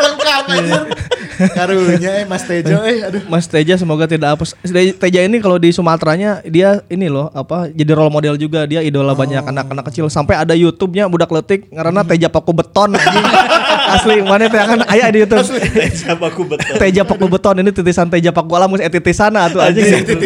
[0.00, 0.80] Lengkap aja.
[1.40, 3.22] Karunya eh Mas Tejo eh aduh.
[3.26, 4.44] Mas Teja semoga tidak apa.
[4.70, 9.16] Teja ini kalau di Sumateranya dia ini loh apa jadi role model juga dia idola
[9.16, 13.24] banyak anak-anak kecil sampai ada YouTube-nya budak letik karena Teja paku beton anjing.
[13.92, 15.42] Asli mana teh kan aya di YouTube.
[15.50, 16.74] Teja Paku betul.
[16.76, 19.80] Teja Paku Beton ini titisan Teja Paku Alam geus titisana atuh aja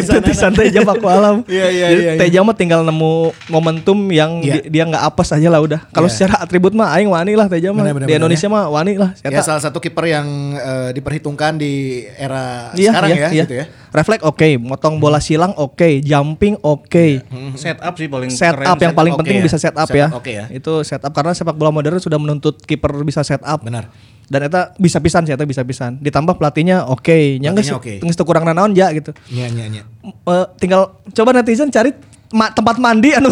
[0.09, 1.41] titisan Teja Paku Alam.
[1.45, 2.11] Iya, iya, iya, iya.
[2.17, 3.13] Teja mah tinggal nemu
[3.47, 4.61] momentum yang Iya.
[4.61, 5.79] di- dia nggak apes aja lah udah.
[5.89, 6.15] Kalau Iya.
[6.15, 7.83] secara atribut mah aing wani lah Teja mah.
[7.99, 9.11] Di Indonesia mah wani lah.
[9.19, 11.73] Ya salah satu kiper yang eh, diperhitungkan di
[12.11, 13.43] era Iya, sekarang iya, ya iya.
[13.43, 13.65] gitu ya.
[13.89, 17.23] Refleks oke, motong bola silang oke, jumping oke.
[17.55, 18.67] Set up sih paling Set keren.
[18.67, 19.43] up yang paling penting ya.
[19.43, 20.07] bisa set up Set ya.
[20.11, 20.45] oke ya.
[20.49, 23.54] Itu set up karena sepak bola modern sudah menuntut kiper bisa set up.
[23.61, 23.91] Benar.
[24.25, 26.01] Dan eta bisa pisan sih eta bisa pisan.
[26.01, 29.13] Ditambah pelatihnya oke, nya geus teu kurang nanaon ja gitu.
[29.29, 29.83] Iya, iya, iya.
[30.01, 31.93] Eh, tinggal coba netizen cari
[32.33, 33.29] ma- tempat mandi anu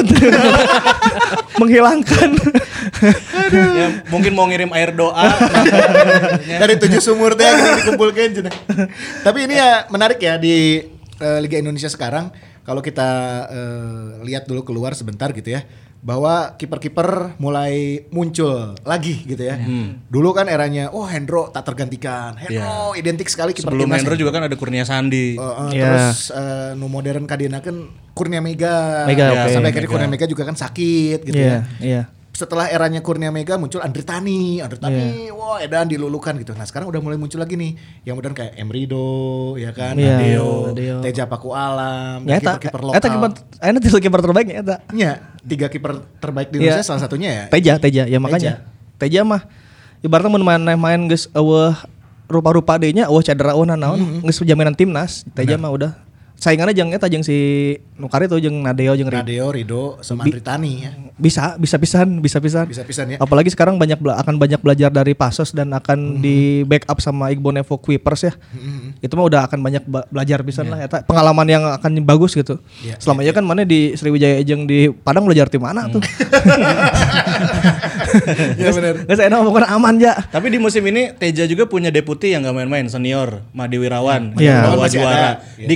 [1.59, 2.31] menghilangkan
[3.53, 5.13] Ya, mungkin mau ngirim air doa.
[6.61, 7.47] Dari tujuh sumur teh
[7.79, 8.49] dikumpulkan.
[9.23, 10.83] Tapi ini ya menarik ya di
[11.19, 13.09] eh, Liga Indonesia sekarang kalau kita
[13.49, 15.63] eh, lihat dulu keluar sebentar gitu ya
[16.03, 19.55] bahwa kiper-kiper mulai muncul lagi gitu ya.
[20.11, 22.35] Dulu kan eranya oh Hendro tak tergantikan.
[22.35, 24.03] Hendro identik sekali kiper Sebelum timnas.
[24.03, 25.39] Hendro juga kan ada Kurnia Sandi.
[25.39, 25.83] Eh, eh, Iya.
[25.87, 29.07] Terus eh, nu modern kadina kan Kurnia Mega.
[29.07, 29.55] Mega, Ya, oke.
[29.55, 29.93] Sampai akhirnya Mega.
[29.95, 32.01] Kurnia Mega juga kan sakit gitu Iya, ya iya.
[32.43, 36.51] Setelah eranya Kurnia Mega muncul Andri Tani, Andri Tani, wah edan dilulukan gitu.
[36.51, 37.71] Nah sekarang udah mulai muncul lagi nih,
[38.03, 40.97] yang modern kayak Emrido, ya kan, Iya, Nadeo, Nadeo.
[40.99, 43.11] Teja Paku Alam, Ya eta kiper-kiper eta lokal.
[43.15, 43.31] kiper
[43.63, 44.75] ayeuna tilu kiper terbaik ya eta.
[44.91, 45.11] Iya,
[45.47, 46.75] tiga kiper terbaik di Iya.
[46.75, 47.43] Indonesia salah satunya ya.
[47.47, 48.67] Teja, Teja, ya makanya.
[48.99, 49.47] Teja mah
[50.03, 51.71] ibaratnya mun main main geus eueuh
[52.27, 55.23] rupa-rupa deui nya eueuh cedera eueuh naon geus jaminan timnas.
[55.31, 55.91] Teja mah udah
[56.43, 57.37] saingannya jeung eta jeung si
[57.95, 59.23] Nukari tuh jeung Nadeo jeung Rid.
[59.23, 60.91] Nadeo, Rido, sama Andri Tani ya.
[61.15, 62.67] Bisa, bisa pisan, bisa pisan.
[62.67, 63.17] Bisa pisan ya.
[63.23, 67.79] Apalagi sekarang banyak akan banyak belajar dari Pasos dan akan di backup sama Iqbal Nevo
[67.79, 68.33] Kuipers ya.
[68.99, 72.59] Itu mah udah akan banyak ba- belajar pisan lah eta pengalaman yang akan bagus gitu.
[72.83, 76.03] Iya, Selama ini kan mana di Sriwijaya jeung di Padang belajar di mana tuh.
[78.53, 78.93] Iya benar.
[79.09, 80.13] Geus enak pokoknya aman ya.
[80.29, 84.61] Tapi di musim ini Teja juga punya deputi yang gak main-main senior Madi Wirawan Iya.
[84.61, 85.29] yang bawa Masih juara.
[85.57, 85.75] Di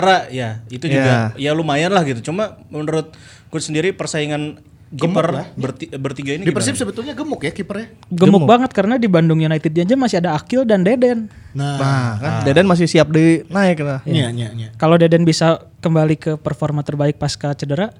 [0.00, 1.50] Kabayangkara ya itu juga Iya.
[1.50, 2.20] ya lumayan lah gitu.
[2.22, 3.12] Cuma menurut
[3.48, 5.46] coach sendiri persaingan kiper lah.
[5.52, 7.92] berti- bertiga ini Di Persib sebetulnya gemuk ya kipernya.
[8.08, 11.28] Gemuk, banget karena di Bandung United aja masih ada Akil dan Deden.
[11.52, 14.00] Nah, Nah, kan Deden masih siap di naik nah.
[14.02, 14.68] iya iya iya.
[14.74, 17.92] Kalau Deden bisa kembali ke performa terbaik pasca cedera,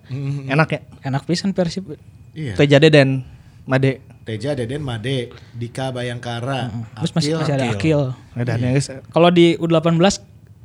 [0.49, 0.81] Enak ya.
[1.05, 1.93] enak pisan Persib.
[2.33, 2.57] Iya.
[2.57, 3.21] Teja Deden,
[3.65, 4.01] Made.
[4.25, 7.39] Teja, Deden, Made, Dika Bayangkara, Terus masih, Akil.
[7.39, 8.01] masih ada Akil.
[8.35, 8.89] Edan ya guys.
[9.07, 10.21] Kalau di U18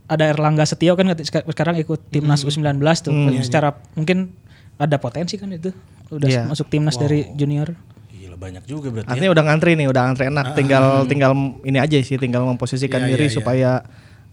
[0.05, 3.11] ada Erlangga Setio kan seka- sekarang ikut timnas U19 tuh.
[3.39, 4.35] Secara mungkin
[4.75, 5.71] ada potensi kan itu.
[6.09, 6.43] Udah Iya.
[6.45, 7.73] masuk timnas dari junior.
[8.09, 9.07] Gila banyak juga berarti.
[9.07, 9.11] ya.
[9.11, 10.45] Artinya udah ngantri nih, udah ngantri enak.
[10.53, 11.31] Tinggal tinggal
[11.61, 13.35] ini aja sih, tinggal memposisikan Iya, diri iya, iya.
[13.35, 13.71] supaya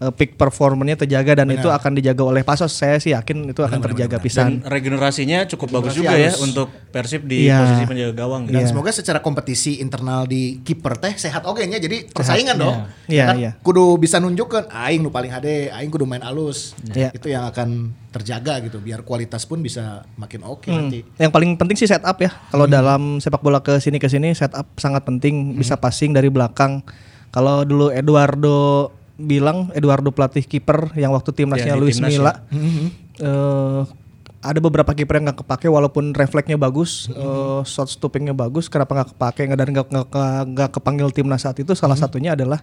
[0.01, 2.73] eh, peak performanya terjaga dan itu akan dijaga oleh Pasos.
[2.73, 4.59] Saya sih yakin itu akan terjaga pisan.
[4.59, 7.61] Dan regenerasinya cukup bagus juga ya untuk Persib di Iya.
[7.61, 8.41] posisi penjaga gawang.
[8.43, 8.57] gitu.
[8.57, 12.77] Dan semoga secara kompetisi internal di kiper teh sehat oke nya jadi persaingan dong.
[13.05, 13.51] Iya, Kan iya.
[13.57, 16.73] Kudu bisa nunjukkan aing nu paling hade, aing kudu main alus.
[16.83, 17.13] Iya.
[17.13, 17.69] Itu yang akan
[18.09, 20.89] terjaga gitu biar kualitas pun bisa makin oke Hmm.
[20.89, 21.05] nanti.
[21.15, 22.33] Yang paling penting sih setup ya.
[22.49, 26.81] Kalau dalam sepak bola ke sini ke sini setup sangat penting, bisa passing dari belakang.
[27.29, 28.91] Kalau dulu Eduardo
[29.21, 32.33] bilang Eduardo pelatih kiper yang waktu timnasnya Ya, Luis timnas Milla.
[33.17, 33.81] eh,
[34.41, 38.65] ada beberapa kiper yang nggak kepake walaupun refleksnya bagus, eh, shot stoppingnya bagus.
[38.67, 39.69] Kenapa nggak kepake nggak dan
[40.49, 41.71] nggak kepanggil timnas saat itu?
[41.71, 42.57] Salah satunya adalah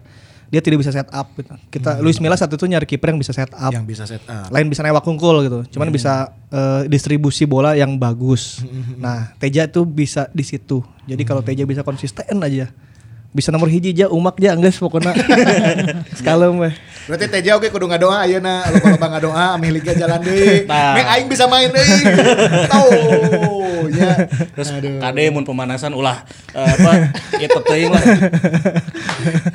[0.49, 1.29] dia tidak bisa set up.
[1.31, 1.47] Gitu.
[1.69, 4.49] Kita Luis Milla saat itu nyari kiper yang bisa set up Yang bisa set up.
[4.49, 5.63] lain bisa newak kungkul gitu.
[5.71, 8.59] Cuman bisa eh, distribusi bola yang bagus.
[8.97, 10.83] Nah, Teja tuh bisa di situ.
[11.05, 12.67] Jadi kalau Teja bisa konsisten aja.
[13.29, 15.13] Bisa nomor hiji aja umak aja enggak pokoknya.
[16.17, 16.73] Sekalem weh.
[17.05, 20.65] Berarti Teja oke kudu ngadoa ayeuna loba-loba ngadoa amih liga jalan deui.
[20.65, 20.97] Nah.
[20.97, 22.01] Meng aing bisa main deui.
[22.69, 22.89] Tau
[23.93, 24.29] ya.
[24.57, 26.25] Terus kade mun pemanasan ulah
[26.57, 28.03] eh, apa itu teuing lah.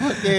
[0.07, 0.39] Oke.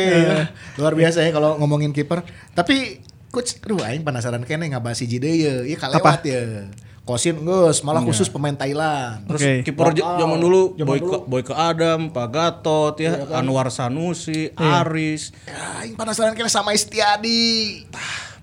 [0.79, 2.23] Luar biasa ya kalau ngomongin kiper.
[2.55, 3.03] Tapi
[3.36, 5.55] coach, aduh aing penasaran kene ngabahas hiji deui ya.
[5.67, 6.71] Ieu kalewat ya.
[7.06, 9.22] Kosin geus malah khusus pemain Thailand.
[9.30, 9.53] Terus Oke.
[9.62, 15.30] kiper zaman dulu Zaman Boyke Boyke Adam, Pak Gatot ya, Anwar Sanusi, Aris.
[15.45, 17.86] Ya, aing penasaran kene sama Istiadi.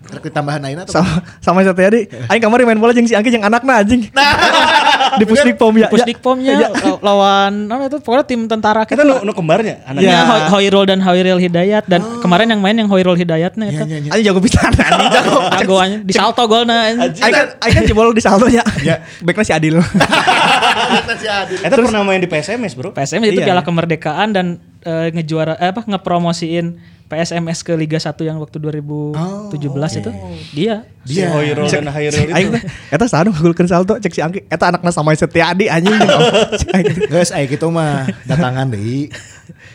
[0.07, 0.95] Tah, tambahan ayeuna tuh.
[0.95, 2.07] Sama sama satu tadi.
[2.31, 4.07] Aing kamari main bola jeung si Angki jeung anakna anjing.
[5.20, 5.86] di Pusdik Pom ya.
[5.86, 10.09] Pusdik Pomnya law- lawan apa itu pokoknya tim tentara Kita kita nu, nu kembarnya anaknya.
[10.09, 13.78] Ya, Ho- Hoirul dan Hoiril Hidayat dan kemarin yang main yang Hoirul Hidayatnya itu.
[13.78, 14.11] Iya, iya, iya.
[14.11, 15.36] Anjing jago pisan anjing jago.
[15.53, 16.76] Jagoannya di salto golna.
[16.84, 18.62] Aing kan aing kan jebol di saldo nya.
[18.80, 19.03] Ya.
[19.18, 19.76] Backnya si Adil.
[19.76, 21.55] Ternyata si Adi.
[21.59, 22.90] Eta pernah main di PSMS, Bro.
[22.92, 23.46] PSM itu Iya.
[23.48, 24.46] piala kemerdekaan dan
[24.80, 26.66] eh, ngejuara eh, apa ngepromosiin
[27.13, 30.11] PSMS ke Liga 1 yang waktu 2017 itu
[30.57, 30.89] dia.
[31.05, 32.33] Si Hoirul dan Hairul itu.
[32.33, 32.49] Aing
[32.89, 35.93] eta sanu ngagulkeun salto cek si Angki eta anakna sama Setiadi anjing.
[37.13, 39.13] Guys, ayo gitu mah datangan deh.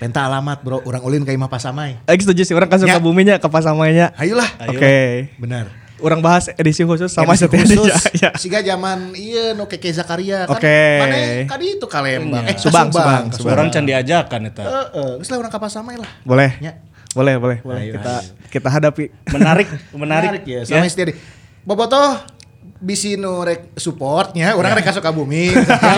[0.01, 2.01] Penta alamat bro, orang ulin ke Imah Pasamai.
[2.05, 3.03] Aing setuju sih orang kan suka Ya.
[3.03, 4.17] buminya ke pasamainya.
[4.17, 4.49] Ayolah.
[4.65, 5.29] Oke.
[5.37, 5.69] Benar.
[5.97, 7.89] Orang bahas edisi khusus sama Edisi Setiadi khusus,
[8.21, 8.29] ya.
[8.29, 8.31] ya.
[8.37, 10.53] Siga zaman iya no Keke Zakaria kan.
[10.55, 10.79] Oke.
[11.01, 11.17] Mana
[11.49, 12.45] kadi itu Kalembang.
[12.45, 13.53] Eh, Subang, Subang, ke Subang.
[13.57, 14.61] Orang can diajakan eta.
[14.63, 16.07] Heeh, geus lah urang ka Pasamai lah.
[16.21, 16.53] Boleh.
[16.61, 16.77] Ya.
[17.17, 17.81] Boleh, boleh, boleh.
[17.81, 18.13] Ayo, kita
[18.53, 19.09] kita hadapi.
[19.33, 19.67] Menarik,
[20.01, 20.45] menarik.
[20.45, 20.61] ya.
[20.61, 21.17] Sama istri.
[21.65, 22.37] Bobotoh
[22.77, 25.49] bisi nu rek supportnya orang rek suka bumi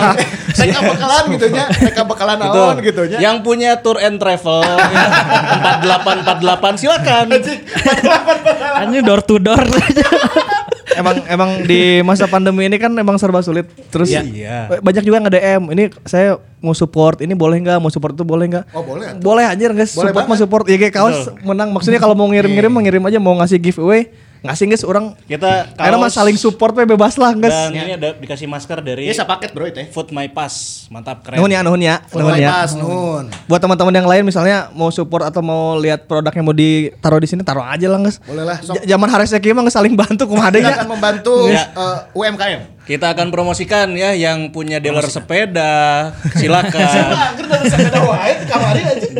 [0.60, 5.06] rek bakalan gitu nya rek bakalan naon gitu nya Yang punya tour and travel ya,
[5.84, 7.26] 4848 silakan.
[8.80, 9.60] Hanya door to door.
[11.00, 13.66] emang emang di masa pandemi ini kan emang serba sulit.
[13.88, 14.68] Terus Iya.
[14.80, 15.62] banyak juga nge DM.
[15.72, 17.78] Ini saya mau support, ini boleh nggak?
[17.80, 18.64] Mau support itu boleh nggak?
[18.76, 19.16] Oh, boleh.
[19.18, 19.96] Boleh anjir guys.
[19.96, 20.64] Boleh support mau support.
[20.68, 21.72] Ya kayak kaos menang.
[21.72, 23.18] Maksudnya kalau mau ngirim-ngirim mengirim aja.
[23.18, 25.14] Mau ngasih giveaway ngasih guys orang.
[25.22, 27.68] Kita Karena kaos saling support we bebas lah guys.
[27.68, 29.78] Dan ini ada dikasih masker dari Iya paket bro itu.
[29.88, 30.84] Food My Pass.
[30.88, 31.36] Mantap keren.
[31.36, 32.48] Nuhun ya, nuhun ya, nuhun ya.
[32.50, 33.24] Pas nun.
[33.44, 37.40] Buat teman-teman yang lain misalnya mau support atau mau lihat produknya mau ditaruh di sini
[37.40, 38.16] taruh aja lah guys.
[38.22, 38.76] Boleh lah, sok.
[38.76, 40.70] J- Zaman Haris Zaki mah nggak saling bantu kumaha Kita adanya.
[40.74, 41.62] akan membantu Ya.
[41.68, 42.60] eh, UMKM.
[42.80, 46.10] Kita akan promosikan ya yang punya dealer sepeda.
[46.34, 46.80] Silakan.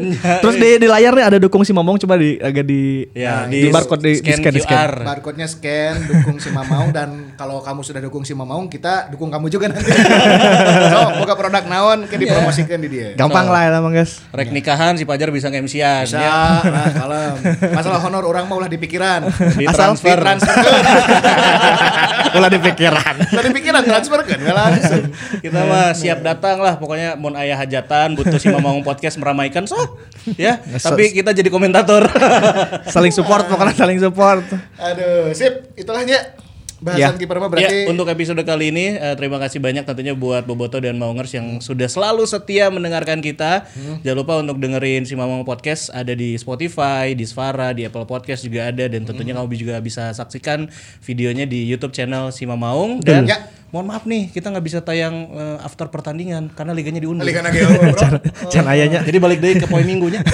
[0.20, 3.72] Terus di, di layar nih ada dukung si Momong coba di agak di ya, di,
[3.72, 4.76] barcode di, di scan scan, di scan.
[4.76, 4.92] QR.
[5.06, 9.46] Barcode-nya scan, dukung si Mamaung dan kalau kamu sudah dukung si Mamaung, kita dukung kamu
[9.48, 9.86] juga nanti.
[10.92, 13.08] so, buka produk naon, kayak dipromosikan di dia.
[13.16, 14.20] Gampang lah ya emang guys.
[14.34, 16.62] Rek nikahan si Pajar bisa nge-MC-an Bisa, ya.
[16.64, 17.34] nah kalem.
[17.74, 19.26] Masalah honor orang mau lah di pikiran.
[19.56, 20.18] Di Asal transfer.
[20.20, 20.54] Transfer.
[22.36, 23.14] Ulah di pikiran.
[23.26, 25.04] Tadi pikiran transfer kan, nggak langsung.
[25.42, 29.98] Kita mah siap datang lah pokoknya mau ayah hajatan butuh si Mamang podcast meramaikan sok
[30.36, 30.60] ya.
[30.86, 32.06] Tapi kita jadi komentator.
[32.94, 34.44] saling support pokoknya saling support.
[34.78, 35.74] Aduh, sip.
[35.74, 36.04] Itulah
[36.82, 36.88] ya.
[36.90, 37.12] Ya.
[37.12, 40.42] Bahasan kiper mah berarti Ya, untuk episode kali ini eh, terima kasih banyak tentunya buat
[40.42, 43.68] Boboto dan Maungers yang sudah selalu setia mendengarkan kita.
[44.00, 48.42] Jangan lupa untuk dengerin si Mamang Podcast ada di Spotify, di Svara, di Apple Podcast
[48.42, 50.66] juga ada dan tentunya kamu juga bisa saksikan
[51.00, 53.36] videonya di YouTube channel si Mamaung dan Ya.
[53.70, 57.22] mohon maaf nih kita nggak bisa tayang eh, after pertandingan karena liganya diundur.
[57.22, 57.92] Liga Nageo, bro.
[58.52, 59.04] Can ayahnya.
[59.04, 60.24] Jadi balik deh ke poin minggunya.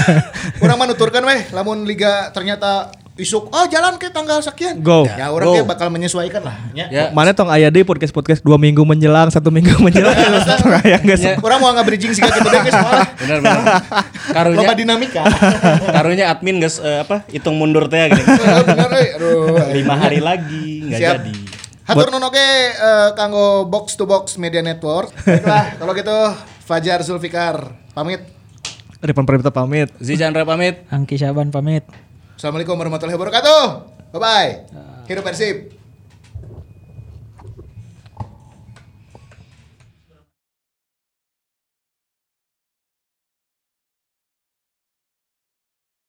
[0.64, 2.90] Orang menuturkan weh, lamun liga ternyata
[3.20, 4.80] isuk, oh jalan ke tanggal sekian.
[4.80, 5.04] Go.
[5.04, 5.68] Ya orang Go.
[5.68, 6.56] bakal menyesuaikan lah.
[6.72, 6.88] Ya.
[6.88, 7.04] ya.
[7.12, 11.20] Mana tong ayah di podcast podcast dua minggu menjelang satu minggu menjelang tong ayah guys.
[11.20, 11.36] Ya.
[11.38, 13.08] Orang mau nggak bridging sih gitu deh guys malah.
[13.20, 13.62] Benar benar.
[14.32, 15.22] Karunya Loba dinamika.
[15.96, 18.24] karunya admin guys eh, apa hitung mundur teh gini.
[18.24, 19.08] Eh, Bener euy.
[19.20, 19.56] Aduh.
[19.76, 21.34] lima hari lagi nggak jadi.
[21.84, 25.12] Hatur nuhun oge eh, kanggo box to box media network.
[25.28, 26.18] Baiklah, kalau gitu
[26.64, 28.22] Fajar Zulfikar pamit.
[29.00, 29.88] Ripan Pramita pamit.
[29.96, 30.84] Zi Chandra pamit.
[30.92, 31.88] Angki Syaban pamit.
[32.40, 33.62] Assalamualaikum warahmatullahi wabarakatuh.
[34.16, 34.50] Bye bye.
[35.04, 35.79] Hidup Persib.